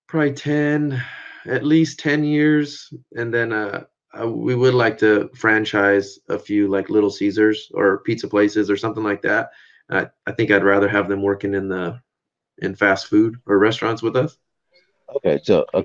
[0.08, 1.02] probably 10
[1.46, 3.84] at least 10 years and then uh
[4.20, 8.76] uh, we would like to franchise a few like little caesars or pizza places or
[8.76, 9.50] something like that.
[9.88, 12.00] Uh, i think i'd rather have them working in the
[12.60, 14.36] in fast food or restaurants with us.
[15.16, 15.82] Okay, so uh,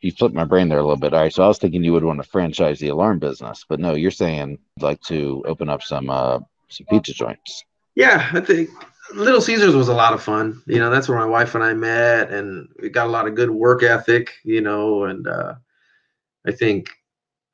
[0.00, 1.12] you flipped my brain there a little bit.
[1.12, 3.80] All right, so I was thinking you would want to franchise the alarm business, but
[3.80, 6.38] no, you're saying you'd like to open up some uh,
[6.68, 7.64] some pizza joints.
[7.94, 8.70] Yeah, I think
[9.14, 10.62] Little Caesars was a lot of fun.
[10.66, 13.34] You know, that's where my wife and I met, and we got a lot of
[13.34, 14.34] good work ethic.
[14.44, 15.54] You know, and uh,
[16.46, 16.90] I think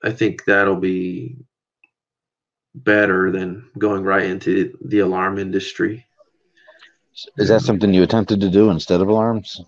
[0.03, 1.37] I think that'll be
[2.75, 6.05] better than going right into the alarm industry.
[7.39, 9.63] Is that something you attempted to do instead of alarms?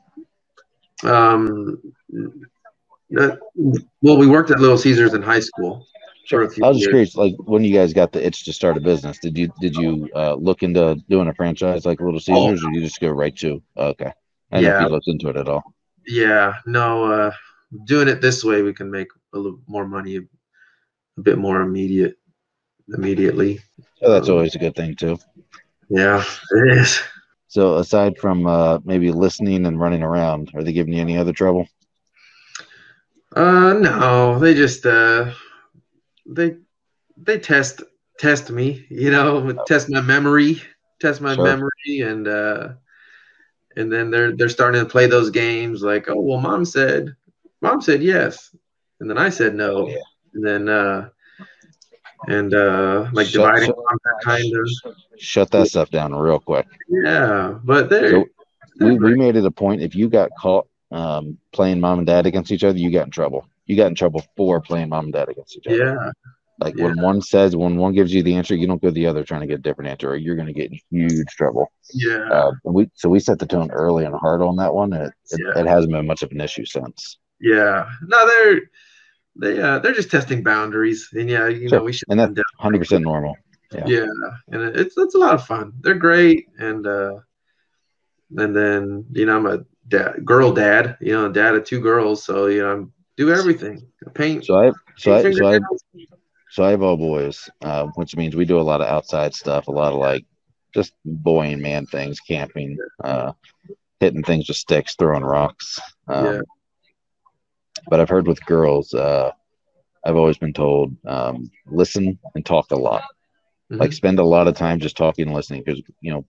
[1.05, 1.81] Um,
[3.11, 5.87] well, we worked at Little Caesars in high school.
[6.29, 8.81] few I was just curious, like when you guys got the itch to start a
[8.81, 12.51] business, did you did you uh, look into doing a franchise like Little Oh.
[12.51, 13.63] Caesars, or you just go right to?
[13.77, 14.13] Okay,
[14.53, 14.83] I don't know if Yeah.
[14.83, 15.63] you looked into it at all.
[16.07, 17.33] Yeah, no, uh,
[17.85, 22.17] doing it this way, we can make a little more money, a bit more immediate,
[22.97, 23.61] immediately.
[24.01, 25.19] So that's always a good thing too.
[25.89, 27.01] Yeah, it is.
[27.49, 31.33] So aside from uh, maybe listening and running around, are they giving you any other
[31.33, 31.67] trouble?
[33.37, 35.31] Uh, no, they just uh,
[36.27, 36.57] they
[37.19, 37.83] they test
[38.19, 40.63] test me, you know, test my memory,
[41.01, 41.45] test my Sure.
[41.45, 42.69] memory, and uh,
[43.77, 47.15] and then they're they're starting to play those games like, oh well, mom said,
[47.61, 48.55] mom said yes,
[49.01, 49.97] and then I said no, Yeah.
[50.35, 51.09] and then uh,
[52.29, 56.41] and uh, like Shut- dividing shut- on that kind of Shut that stuff down real
[56.41, 56.67] quick.
[56.89, 58.27] yeah, but they're So
[58.81, 62.27] we, we made it a point if you got caught um, playing mom and dad
[62.27, 63.47] against each other, you got in trouble.
[63.67, 65.77] You got in trouble for playing mom and dad against each other.
[65.77, 66.11] yeah,
[66.61, 69.25] Like when one says, when one gives you the answer, you don't go the other
[69.25, 71.71] trying to get a different answer, or you're going to get in huge trouble.
[71.93, 74.93] yeah, Uh, we so we set the tone early and hard on that one.
[74.93, 75.61] And it, it, Yeah.
[75.63, 77.19] it hasn't been much of an issue since.
[77.41, 77.89] yeah.
[78.07, 78.61] No, they're
[79.39, 81.81] they uh they're just testing boundaries, and yeah, you Sure.
[81.81, 82.33] know we should And that's
[82.63, 83.37] 100% normal.
[83.73, 83.85] Yeah.
[83.87, 84.07] yeah
[84.53, 87.17] and it's it's a lot of fun they're great and uh
[88.37, 89.59] and then you know i'm a
[89.89, 92.85] dad girl dad you know dad of two girls so you know i
[93.17, 95.59] do everything I paint So I so I so I
[96.51, 99.69] so I have all boys, uh, which means we do a lot of outside stuff,
[99.69, 100.25] a lot of like
[100.75, 103.33] just boy and man things, camping, uh,
[104.01, 105.79] hitting things with sticks, throwing rocks.
[106.09, 106.41] Um, Yeah.
[107.89, 109.31] But I've heard with girls, uh,
[110.05, 113.05] I've always been told um, listen and talk a lot.
[113.71, 113.81] Mhm.
[113.81, 116.25] Like spend a lot of time just talking and listening because you know,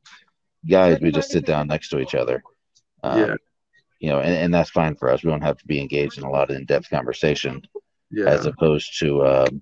[0.70, 2.44] guys, we just sit down next to each other.
[3.04, 3.36] Um, Yeah.
[4.00, 5.24] You know, and, and that's fine for us.
[5.24, 7.62] We don't have to be engaged in a lot of in-depth conversation
[8.12, 9.62] yeah as opposed to um,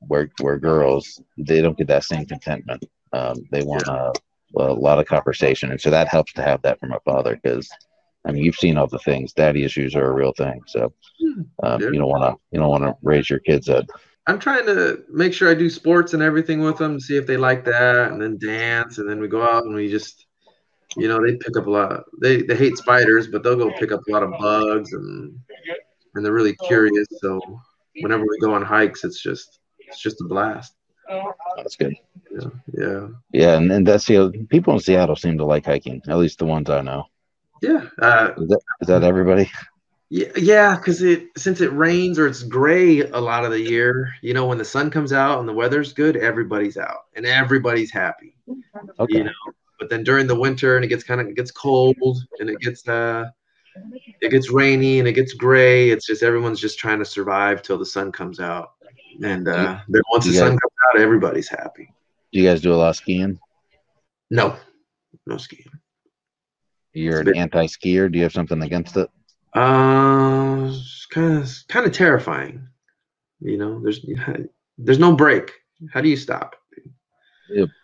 [0.00, 2.84] where where girls they don't get that same contentment.
[3.12, 4.12] Um, they want a,
[4.56, 7.68] a lot of conversation, and so that helps to have that from a father because
[8.26, 9.32] I mean you've seen all the things.
[9.32, 10.92] Daddy issues are a real thing, so
[11.62, 13.84] um, you don't want to you don't want to raise your kids at
[14.26, 17.36] i'm trying to make sure i do sports and everything with them see if they
[17.36, 20.26] like that and then dance and then we go out and we just
[20.96, 23.92] you know they pick up a lot they they hate spiders but they'll go pick
[23.92, 25.38] up a lot of bugs and
[26.14, 27.40] and they're really curious so
[28.00, 30.74] whenever we go on hikes it's just it's just a blast
[31.56, 31.94] that's good.
[32.32, 33.56] yeah Yeah, yeah.
[33.56, 36.00] and, and that's the people in Seattle seem to like hiking.
[36.08, 37.06] At least the ones I know.
[37.62, 39.50] yeah uh, Is that is that everybody?
[40.08, 44.12] yeah yeah because it since it rains or it's gray a lot of the year
[44.22, 47.92] you know when the sun comes out and the weather's good everybody's out and everybody's
[47.92, 48.36] happy
[48.98, 49.18] Okay.
[49.18, 49.32] you know
[49.80, 51.96] but then during the winter and it gets kind of it gets cold
[52.38, 53.24] and it gets uh
[54.20, 57.78] it gets rainy and it gets gray it's just everyone's just trying to survive till
[57.78, 58.72] the sun comes out.
[59.24, 61.92] And uh then once the You sun comes out everybody's happy.
[62.32, 63.38] Do you guys do a lot of skiing?
[64.30, 64.56] no.
[65.26, 65.66] No skiing.
[66.92, 68.10] You're an anti-skier.
[68.10, 69.08] Do you have something against it?
[69.54, 70.72] uh
[71.10, 72.68] kind of kind of terrifying.
[73.40, 74.04] You know there's
[74.78, 75.52] there's no brake.
[75.92, 76.56] How do you stop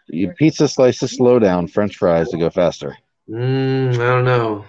[0.08, 2.96] You pizza slices slow down, French fries to go faster.
[3.28, 4.64] mm, i don't know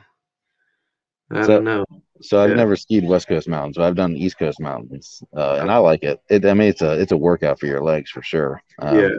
[1.32, 1.86] i So- don't know
[2.20, 2.56] So I've Yeah.
[2.56, 6.02] never skied West Coast mountains, but I've done East Coast mountains, uh, and I like
[6.04, 6.20] it.
[6.32, 6.44] it.
[6.48, 8.60] I mean, it's a it's a workout for your legs for sure.
[8.80, 9.10] Um, yeah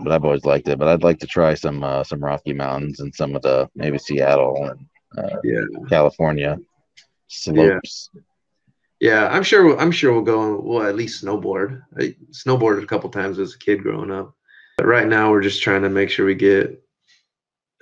[0.00, 0.78] But I've always liked it.
[0.78, 3.98] But I'd like to try some uh, some Rocky Mountains and some of the maybe
[3.98, 4.86] Seattle and
[5.18, 6.58] uh, yeah California
[7.26, 8.10] slopes.
[9.00, 9.76] Yeah, I'm sure.
[9.82, 10.60] I'm sure we'll go.
[10.60, 11.82] We'll at least snowboard.
[11.98, 14.32] I snowboarded a couple times as a kid growing up.
[14.76, 16.82] But right now, we're just trying to make sure we get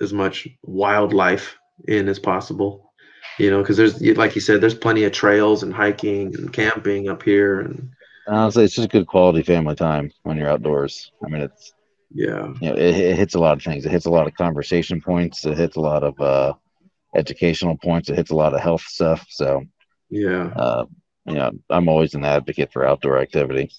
[0.01, 1.55] as much wildlife
[1.87, 2.93] in as possible.
[3.39, 7.09] You know, because there's, like you said, there's plenty of trails and hiking and camping
[7.09, 7.91] up here, and
[8.27, 11.11] Honestly, it's just good quality family time when you're outdoors.
[11.25, 11.73] I mean, it's
[12.11, 13.85] yeah, you know it, it hits a lot of things.
[13.85, 15.45] It hits a lot of conversation points.
[15.45, 16.53] It hits a lot of uh,
[17.15, 18.09] educational points.
[18.09, 19.25] It hits a lot of health stuff.
[19.29, 19.63] So
[20.09, 20.53] yeah.
[20.55, 20.85] uh,
[21.25, 23.71] you know, I'm always an advocate for outdoor activity.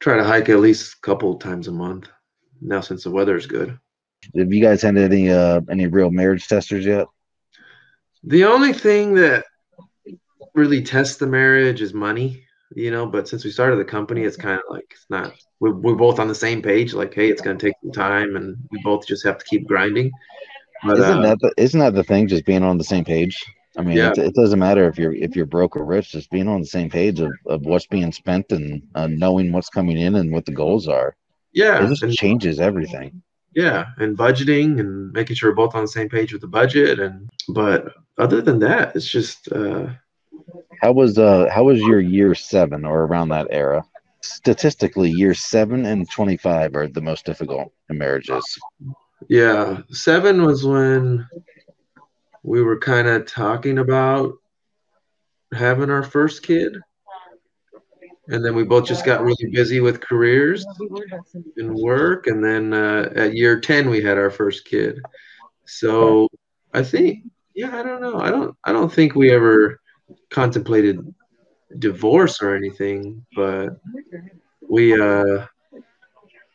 [0.00, 2.08] Try to hike at least a couple times a month.
[2.60, 3.78] Now, since the weather is good.
[4.36, 7.06] Have you guys had any uh any real marriage testers yet?
[8.24, 9.44] The only thing that
[10.54, 12.42] really tests the marriage is money,
[12.74, 13.06] you know.
[13.06, 15.34] But since we started the company, it's kind of like it's not.
[15.60, 16.94] We're, we're both on the same page.
[16.94, 19.66] Like, hey, it's going to take some time, and we both just have to keep
[19.66, 20.10] grinding.
[20.84, 22.28] But Isn't uh, that the, isn't that the thing?
[22.28, 23.44] Just being on the same page.
[23.76, 24.10] I mean, Yeah.
[24.10, 26.10] it, it doesn't matter if you're if you're broke or rich.
[26.10, 29.68] Just being on the same page of, of what's being spent and uh, knowing what's
[29.68, 31.14] coming in and what the goals are.
[31.52, 33.22] Yeah, It just and, changes everything.
[33.54, 36.98] yeah, and budgeting and making sure we're both on the same page with the budget.
[37.00, 39.86] And but other than that, it's just uh,
[40.82, 43.84] How was uh how was your year seven or around that era?
[44.22, 48.44] Statistically, year seven and twenty five are the most difficult in marriages.
[49.28, 51.26] Yeah, seven was when
[52.42, 54.34] we were kind of talking about
[55.52, 56.76] having our first kid.
[58.28, 60.66] And then we both just got really busy with careers
[61.56, 62.26] and work.
[62.26, 65.00] And then uh, at year 10, we had our first kid.
[65.64, 66.28] So
[66.74, 67.24] I think,
[67.54, 68.18] yeah, I don't know.
[68.20, 69.80] I don't, I don't think we ever
[70.30, 71.00] contemplated
[71.78, 73.80] divorce or anything, but
[74.68, 75.46] we uh,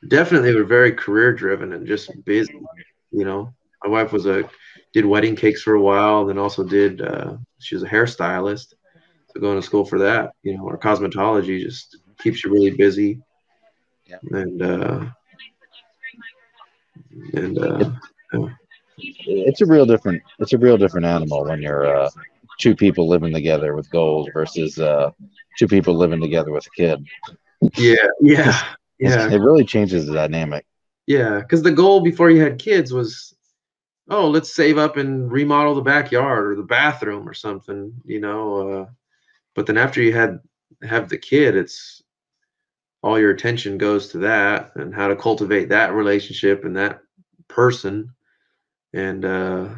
[0.08, 2.60] definitely were very career driven and just busy.
[3.12, 3.54] You know,
[3.84, 4.50] my wife was a
[4.94, 8.74] did wedding cakes for a while, then also did uh, she was a hairstylist,
[9.34, 10.32] so going to school for that.
[10.44, 13.22] You know, or cosmetology just keeps you really busy.
[14.06, 14.18] Yeah.
[14.32, 15.06] And uh,
[17.34, 17.92] and uh,
[18.34, 18.50] yeah.
[18.98, 20.22] It's a real different.
[20.40, 22.10] It's a real different animal when you're uh,
[22.60, 25.12] two people living together with goals versus uh,
[25.58, 27.06] two people living together with a kid.
[27.78, 28.62] yeah, yeah,
[29.00, 29.32] yeah.
[29.32, 30.66] It really changes the dynamic.
[31.06, 33.36] Yeah, because the goal before you had kids was,
[34.10, 38.70] oh, let's save up and remodel the backyard or the bathroom or something, you know.
[38.70, 38.86] Uh,
[39.56, 40.40] but then after you had
[40.84, 42.02] have the kid, it's
[43.02, 47.02] all your attention goes to that and how to cultivate that relationship and that
[47.48, 48.10] person,
[48.94, 49.70] and uh,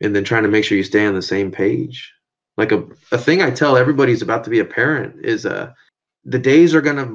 [0.00, 2.12] and then trying to make sure you stay on the same page.
[2.56, 5.72] Like a a thing I tell everybody who's about to be a parent is uh
[6.24, 7.10] the days are gonna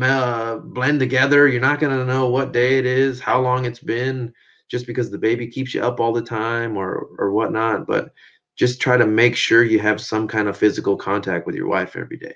[0.00, 1.48] uh, blend together.
[1.48, 4.32] You're not to know what day it is, how long it's been,
[4.70, 7.86] just because the baby keeps you up all the time or or whatnot.
[7.86, 8.12] But
[8.60, 11.96] just try to make sure you have some kind of physical contact with your wife
[11.96, 12.34] every day.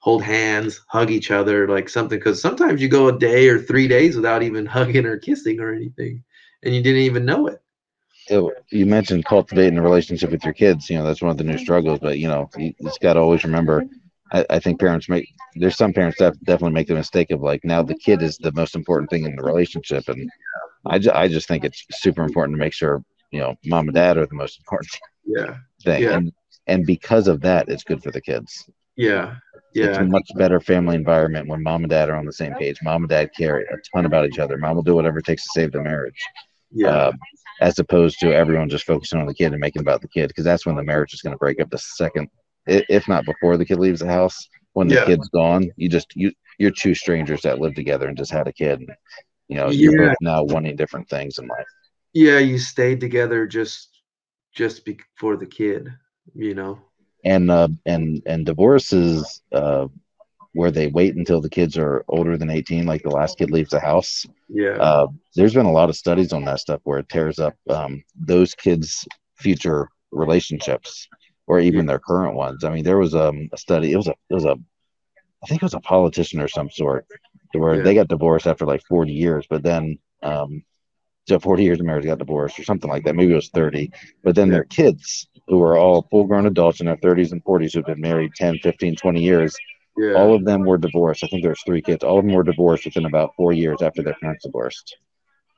[0.00, 2.18] Hold hands, hug each other, like something.
[2.18, 5.72] Because sometimes you go a day or three days without even hugging or kissing or
[5.72, 6.24] anything,
[6.64, 7.62] and you didn't even know it.
[8.26, 8.42] it
[8.72, 10.90] you mentioned cultivating a relationship with your kids.
[10.90, 12.00] You know, that's one of the new struggles.
[12.00, 13.84] But you know, you just got to always remember.
[14.32, 17.82] I, think parents make there's some parents that definitely make the mistake of like now
[17.82, 20.28] the kid is the most important thing in the relationship, and
[20.86, 23.94] I, ju- I just think it's super important to make sure you know mom and
[23.94, 24.90] dad are the most important
[25.24, 26.16] Yeah, thing, Yeah.
[26.16, 26.32] and
[26.66, 28.68] and because of that, it's good for the kids.
[28.96, 29.36] yeah,
[29.74, 32.54] yeah It's a much better family environment when mom and dad are on the same
[32.54, 32.78] page.
[32.82, 34.56] Mom and dad care a ton about each other.
[34.58, 36.20] Mom will do whatever it takes to save the marriage.
[36.70, 37.12] yeah, uh,
[37.60, 40.44] as opposed to everyone just focusing on the kid and making about the kid because
[40.44, 42.28] that's when the marriage is going to break up the second
[42.66, 44.36] if not before the kid leaves the house
[44.72, 45.04] when the Yeah.
[45.04, 48.52] kid's gone you just you you're two strangers that live together and just had a
[48.52, 48.90] kid and,
[49.48, 50.08] you know you're Yeah.
[50.08, 51.66] both now wanting different things in life
[52.14, 52.38] yeah.
[52.38, 53.91] You stayed together just
[54.52, 55.92] just be- for the kid,
[56.34, 56.78] you know.
[57.24, 59.86] and uh and and divorces uh
[60.54, 63.70] where they wait until the kids are older than 18 like the last kid leaves
[63.70, 67.08] the house Yeah, uh, there's been a lot of studies on that stuff where it
[67.08, 71.08] tears up um, those kids' future relationships
[71.46, 72.64] or even their current ones.
[72.64, 73.92] I mean, there was um, a study.
[73.92, 74.56] It was a it was a
[75.42, 77.06] I think it was a politician or some sort
[77.52, 77.82] where Yeah.
[77.82, 80.62] they got divorced after like 40 years, but then um,
[81.28, 83.14] so 40 years of marriage got divorced or something like that.
[83.14, 83.90] Maybe it was 30,
[84.24, 87.74] but then their kids who are all full grown adults in their 30s and 40s
[87.74, 89.56] who've been married 10, 15, 20 years,
[89.96, 91.24] yeah, all of them were divorced.
[91.24, 92.04] I think there was three kids.
[92.04, 94.96] All of them were divorced within about four years after their parents divorced.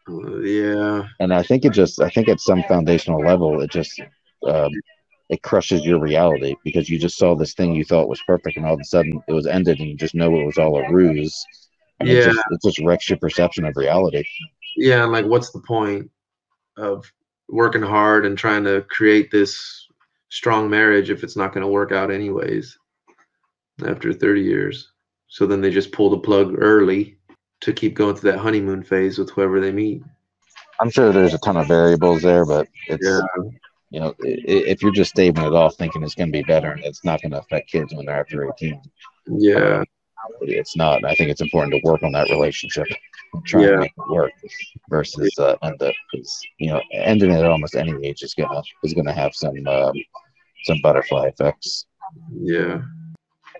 [0.08, 4.00] Uh, yeah, and I think it just I think at some foundational level it just
[4.48, 4.70] um,
[5.30, 8.66] it crushes your reality because you just saw this thing you thought was perfect and
[8.66, 10.92] all of a sudden it was ended and you just know it was all a
[10.92, 11.44] ruse.
[12.00, 12.20] And it Yeah.
[12.20, 14.24] just it just wrecks your perception of reality.
[14.76, 15.02] Yeah.
[15.02, 16.10] And like, what's the point
[16.76, 17.04] of
[17.48, 19.88] working hard and trying to create this
[20.28, 22.78] strong marriage if it's not going to work out anyways
[23.86, 24.92] after 30 years?
[25.28, 27.18] So then they just pull the plug early
[27.60, 30.02] to keep going through that honeymoon phase with whoever they meet.
[30.80, 33.20] I'm sure there's a ton of variables there, but it's Yeah,
[33.90, 36.84] you know if you're just staving it off thinking it's going to be better and
[36.84, 38.80] it's not going to affect kids when they're after 18,
[39.38, 39.84] yeah,
[40.42, 41.04] it's not.
[41.04, 42.86] I think it's important to work on that relationship,
[43.46, 43.68] try Yeah.
[43.72, 44.32] and make it work
[44.88, 48.62] versus uh, end up because you know ending it at almost any age is gonna
[48.82, 49.92] is gonna have some um,
[50.64, 51.86] some butterfly effects.
[52.40, 52.80] yeah.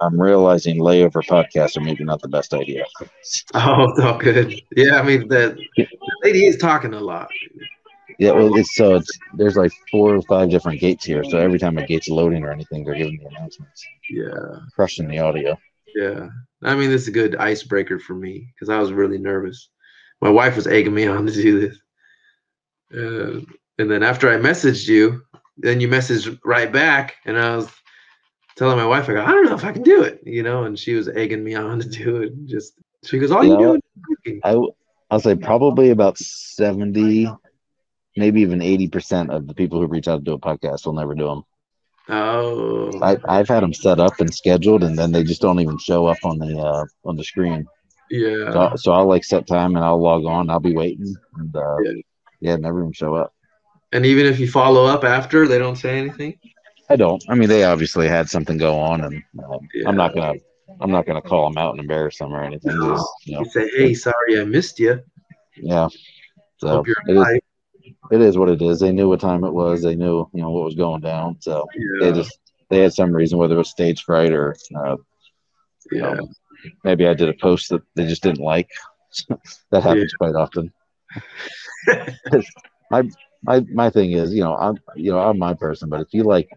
[0.01, 2.85] I'm realizing layover podcasts are maybe not the best idea.
[3.55, 4.61] Oh, it's all good.
[4.77, 5.87] Yeah, I mean that the
[6.25, 7.29] lady is talking a lot.
[8.19, 11.59] Yeah, well, it's so it's there's like four or five different gates here, so every
[11.59, 15.57] time a gate's loading or anything, they're giving the announcements, Yeah, crushing the audio.
[15.97, 16.29] yeah.
[16.65, 19.69] I mean, this is a good icebreaker for me because I was really nervous.
[20.21, 21.79] My wife was egging me on to do this,
[22.97, 23.41] uh,
[23.79, 25.23] and then after I messaged you,
[25.57, 27.71] then you messaged right back, and I was
[28.57, 30.65] telling my wife, I go, I don't know if I can do it, you know,
[30.65, 32.47] and she was egging me on to do it.
[32.47, 34.67] Just she goes, all you You do is talking." I
[35.11, 37.29] I'll say probably about seventy,
[38.17, 40.95] maybe even eighty percent of the people who reach out to do a podcast will
[40.95, 41.43] never do them.
[42.09, 45.79] Oh, I, I've had them set up and scheduled, and then they just don't even
[45.79, 47.67] show up on the uh, on the screen.
[48.11, 48.53] yeah.
[48.53, 50.51] So, so I'll like set time and I'll log on.
[50.51, 51.93] I'll be waiting, and uh, Yeah.
[52.41, 53.33] yeah, never even show up.
[53.93, 56.39] And even if you follow up after, they don't say anything.
[56.91, 57.25] I don't.
[57.29, 59.89] I mean, they obviously had something go on, and um, Yeah.
[59.89, 60.35] I'm not gonna.
[60.81, 62.79] I'm not gonna call them out and embarrass them or anything.
[62.79, 62.95] No.
[62.97, 65.01] Just, you know, You say, "Hey, sorry, I missed you.
[65.57, 65.89] yeah.
[66.59, 67.17] So Hope you're it is.
[67.17, 67.41] alive."
[68.11, 68.81] It is what it is.
[68.81, 69.83] They knew what time it was.
[69.83, 71.37] They knew, you know, what was going down.
[71.41, 72.39] So Yeah, they just
[72.71, 74.97] they had some reason, whether it was stage fright or uh,
[75.91, 76.29] you yeah, know,
[76.85, 78.69] maybe I did a post that they just didn't like.
[79.71, 80.73] that happens quite often.
[82.91, 83.03] my
[83.43, 86.25] my my thing is, you know, I'm you know I'm my person, but if you
[86.25, 86.49] like,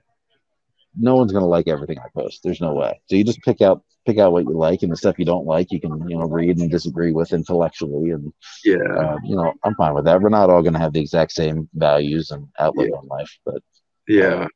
[0.99, 2.41] no one's gonna like everything I post.
[2.43, 2.99] There's no way.
[3.05, 5.45] So you just pick out pick out what you like, and the stuff you don't
[5.45, 8.33] like, you can you know read and disagree with intellectually, and
[8.63, 10.21] yeah, uh, you know I'm fine with that.
[10.21, 13.61] We're not all gonna have the exact same values and outlook on life, but
[14.07, 14.47] yeah,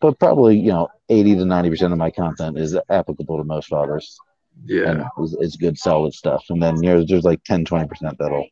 [0.00, 3.68] but probably you know 80 to 90 percent of my content is applicable to most
[3.68, 4.18] fathers
[4.64, 4.90] yeah.
[4.90, 8.46] and it's, it's good solid stuff and then there's there's like 10 20 percent that'll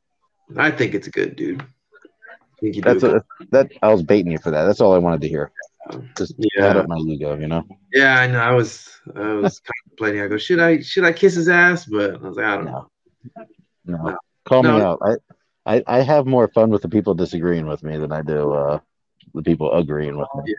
[0.56, 1.64] I think it's good, dude.
[2.61, 5.28] You that's a, that i was baiting you for that that's all i wanted to
[5.28, 5.50] hear
[6.16, 6.68] just Yeah.
[6.68, 8.38] pat up my ego you know Yeah, I know.
[8.41, 10.20] I was I was contemplating.
[10.22, 11.86] I go, should I should I kiss his ass?
[11.86, 12.86] But I was like, I don't know.
[13.84, 14.16] no no No.
[14.45, 15.12] call me out I,
[15.74, 18.78] I i have more fun with the people disagreeing with me than i do uh
[19.34, 20.55] the people agreeing with me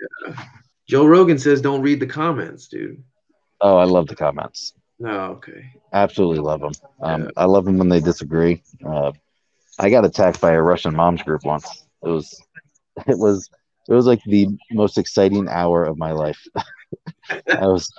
[0.87, 3.03] Joe Rogan says don't read the comments, dude.
[3.61, 5.61] oh i love the comments No, okay.
[5.93, 6.71] absolutely love them
[7.01, 7.29] um Yeah.
[7.37, 9.11] i love them when they disagree uh
[9.79, 11.65] i got attacked by a russian moms group once
[12.03, 12.41] it was
[13.07, 13.49] it was
[13.89, 16.39] it was like the most exciting hour of my life
[17.49, 17.89] i was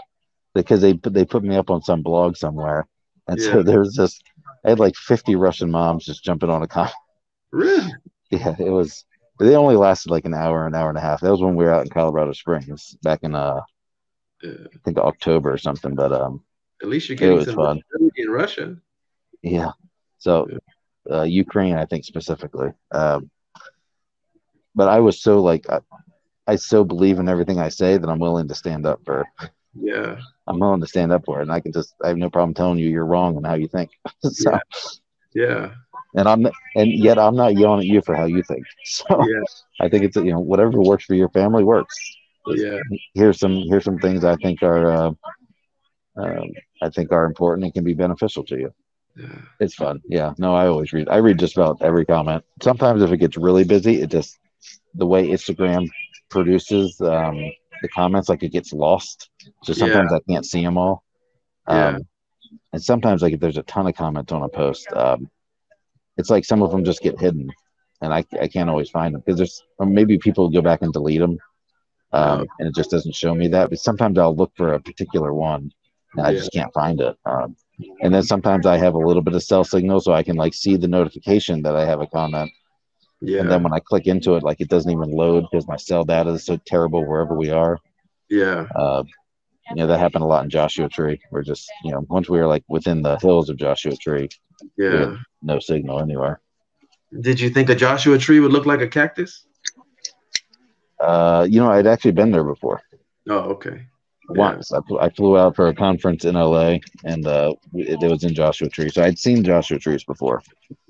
[0.55, 2.87] because they put they put me up on some blog somewhere
[3.29, 3.63] and so Yeah.
[3.63, 4.23] there was just
[4.65, 6.95] i had like 50 russian moms just jumping on a comment
[7.53, 7.93] Really?
[8.31, 9.05] yeah it was
[9.39, 11.65] they only lasted like an hour an hour and a half that was when we
[11.65, 13.61] were out in colorado springs back in uh
[14.43, 14.53] Yeah.
[14.75, 16.45] i think october or something but um
[16.83, 17.81] At least you're getting some fun.
[18.17, 18.77] in Russia.
[19.43, 19.71] Yeah.
[20.19, 20.47] So,
[21.11, 22.71] uh, Ukraine, I think specifically.
[22.93, 23.31] Um,
[24.75, 25.81] but I was so like, I,
[26.47, 29.25] I so believe in everything I say that I'm willing to stand up for.
[29.75, 30.19] Yeah.
[30.47, 31.95] I'm willing to stand up for it, and I can just.
[32.03, 33.91] I have no problem telling you you're wrong and how you think.
[34.23, 34.59] so, Yeah.
[35.35, 35.71] Yeah.
[36.17, 36.47] and I'm,
[36.77, 38.65] and yet I'm not yelling at you for how you think.
[38.85, 39.43] So, Yeah.
[39.81, 41.97] I think it's you know whatever works for your family works.
[42.47, 42.81] Yeah.
[43.15, 45.11] Here's some here's some things I think are, uh,
[46.17, 46.51] um,
[46.83, 48.75] I think are important and can be beneficial to you.
[49.17, 49.39] Yeah.
[49.61, 50.03] It's fun.
[50.07, 50.35] Yeah.
[50.39, 51.09] No, I always read.
[51.09, 52.45] I read just about every comment.
[52.63, 54.39] Sometimes if it gets really busy, it just
[54.95, 55.89] the way Instagram
[56.29, 57.37] produces um,
[57.83, 59.31] the comments, like it gets lost.
[59.65, 61.03] So sometimes I can't see them all.
[61.67, 61.99] Um, Yeah.
[62.75, 65.31] And sometimes like if there's a ton of comments on a post, um,
[66.19, 67.51] it's like some of them just get hidden,
[68.03, 70.93] and I I can't always find them because there's or maybe people go back and
[70.93, 71.39] delete them.
[72.13, 73.71] Um, and it just doesn't show me that.
[73.71, 75.73] But sometimes I'll look for a particular one,
[76.15, 76.39] and I Yeah.
[76.39, 77.17] just can't find it.
[77.25, 77.57] Um,
[78.03, 80.53] and then sometimes I have a little bit of cell signal, so I can like
[80.55, 82.51] see the notification that I have a comment.
[83.25, 83.41] Yeah.
[83.41, 86.05] And then when I click into it, like it doesn't even load because my cell
[86.05, 87.79] data is so terrible wherever we are.
[88.29, 88.67] yeah.
[88.75, 89.05] Uh,
[89.71, 91.21] you know that happened a lot in Joshua Tree.
[91.31, 94.29] We're just you know once we were like within the hills of Joshua Tree,
[94.77, 95.17] Yeah.
[95.41, 96.41] no signal anywhere.
[97.21, 99.47] Did you think a Joshua tree would look like a cactus?
[101.01, 102.81] Uh, you know I'd actually been there before
[103.29, 103.87] Oh, okay.
[104.35, 104.39] Yeah.
[104.39, 104.73] once.
[104.73, 108.25] I, flew- I flew out for a conference in LA, and uh, it, it was
[108.25, 110.43] in Joshua Tree, so I'd seen Joshua trees before.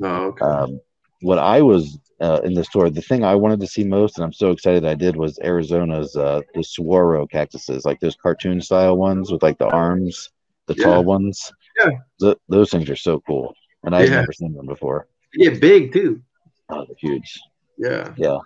[0.03, 0.45] Oh, okay.
[0.45, 0.81] um,
[1.21, 4.25] what I was uh, in the store, the thing I wanted to see most, and
[4.25, 8.97] I'm so excited I did, was Arizona's uh, the saguaro cactuses, like those cartoon style
[8.97, 10.31] ones with like the arms,
[10.67, 10.85] the Yeah.
[10.85, 11.53] tall ones.
[11.81, 11.91] Yeah.
[12.21, 13.53] Th- those things are so cool,
[13.83, 14.21] and I've Yeah.
[14.21, 15.09] never seen them before.
[15.35, 16.23] Yeah, big too.
[16.71, 17.41] Oh, they're huge.
[17.77, 18.15] Yeah.
[18.17, 18.39] Yeah.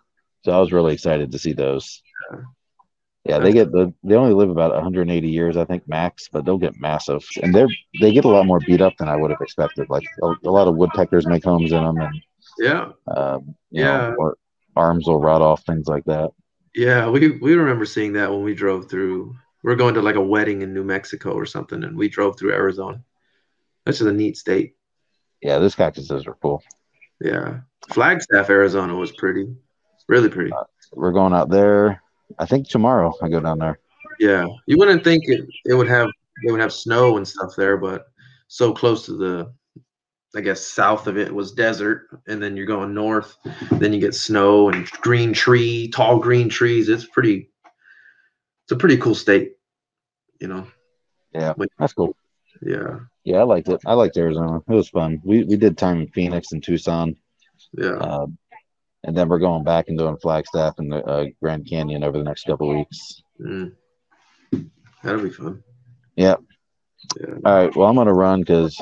[0.44, 2.02] So I was really excited to see those.
[2.32, 2.40] Yeah.
[3.28, 6.58] Yeah, they get the they only live about 180 years, I think, max, but they'll
[6.58, 7.66] get massive, and they're
[8.00, 9.90] they get a lot more beat up than I would have expected.
[9.90, 12.22] Like a, a lot of woodpeckers make homes in them, and
[12.58, 12.92] Yeah.
[13.14, 14.10] um, Yeah.
[14.10, 14.38] know, or
[14.74, 16.30] arms will rot off, things like that.
[16.74, 17.08] Yeah.
[17.08, 19.34] We we remember seeing that when we drove through.
[19.62, 22.38] We are going to like a wedding in New Mexico or something, and we drove
[22.38, 23.02] through Arizona.
[23.84, 24.76] That's just a neat state.
[25.42, 26.62] Yeah, those cactuses are cool.
[27.20, 27.60] Yeah.
[27.92, 29.48] Flagstaff, Arizona was pretty,
[30.08, 30.52] really pretty.
[30.92, 32.00] We're going out there.
[32.38, 33.78] I think tomorrow I go down there.
[34.20, 34.46] Yeah.
[34.66, 36.08] You wouldn't think it, it would have
[36.44, 38.06] they would have snow and stuff there, but
[38.48, 39.52] so close to the
[40.36, 43.36] I guess south of it was desert, and then you're going north,
[43.72, 46.88] then you get snow and green tree, tall green trees.
[46.88, 47.50] It's pretty
[48.64, 49.52] it's a pretty cool state,
[50.40, 50.66] you know.
[51.32, 52.16] Yeah, that's cool.
[52.60, 52.98] Yeah.
[53.24, 53.80] Yeah, I liked it.
[53.86, 54.58] I liked Arizona.
[54.68, 55.20] It was fun.
[55.24, 57.16] We we did time in Phoenix and Tucson,
[57.72, 57.96] Yeah.
[57.96, 58.26] uh,
[59.04, 62.24] and then we're going back and doing Flagstaff and the uh, Grand Canyon over the
[62.24, 63.22] next couple weeks.
[63.40, 63.72] Mm.
[65.02, 65.62] That'll be fun.
[66.16, 66.36] Yeah.
[67.20, 67.34] Yeah.
[67.44, 67.76] All right.
[67.76, 68.76] Well, I'm gonna run because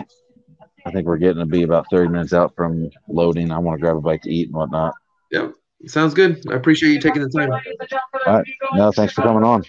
[0.86, 3.50] I think we're getting to be about 30 minutes out from loading.
[3.50, 4.94] I want to grab a bite to eat and whatnot.
[5.30, 5.50] Yeah.
[5.86, 6.42] Sounds good.
[6.50, 7.50] I appreciate you taking the time.
[7.50, 8.46] All right.
[8.74, 9.64] No, thanks for coming on.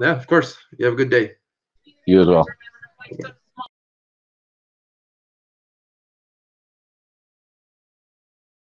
[0.00, 0.56] Yeah, of course.
[0.78, 1.32] You have a good day.
[2.06, 2.46] You as well.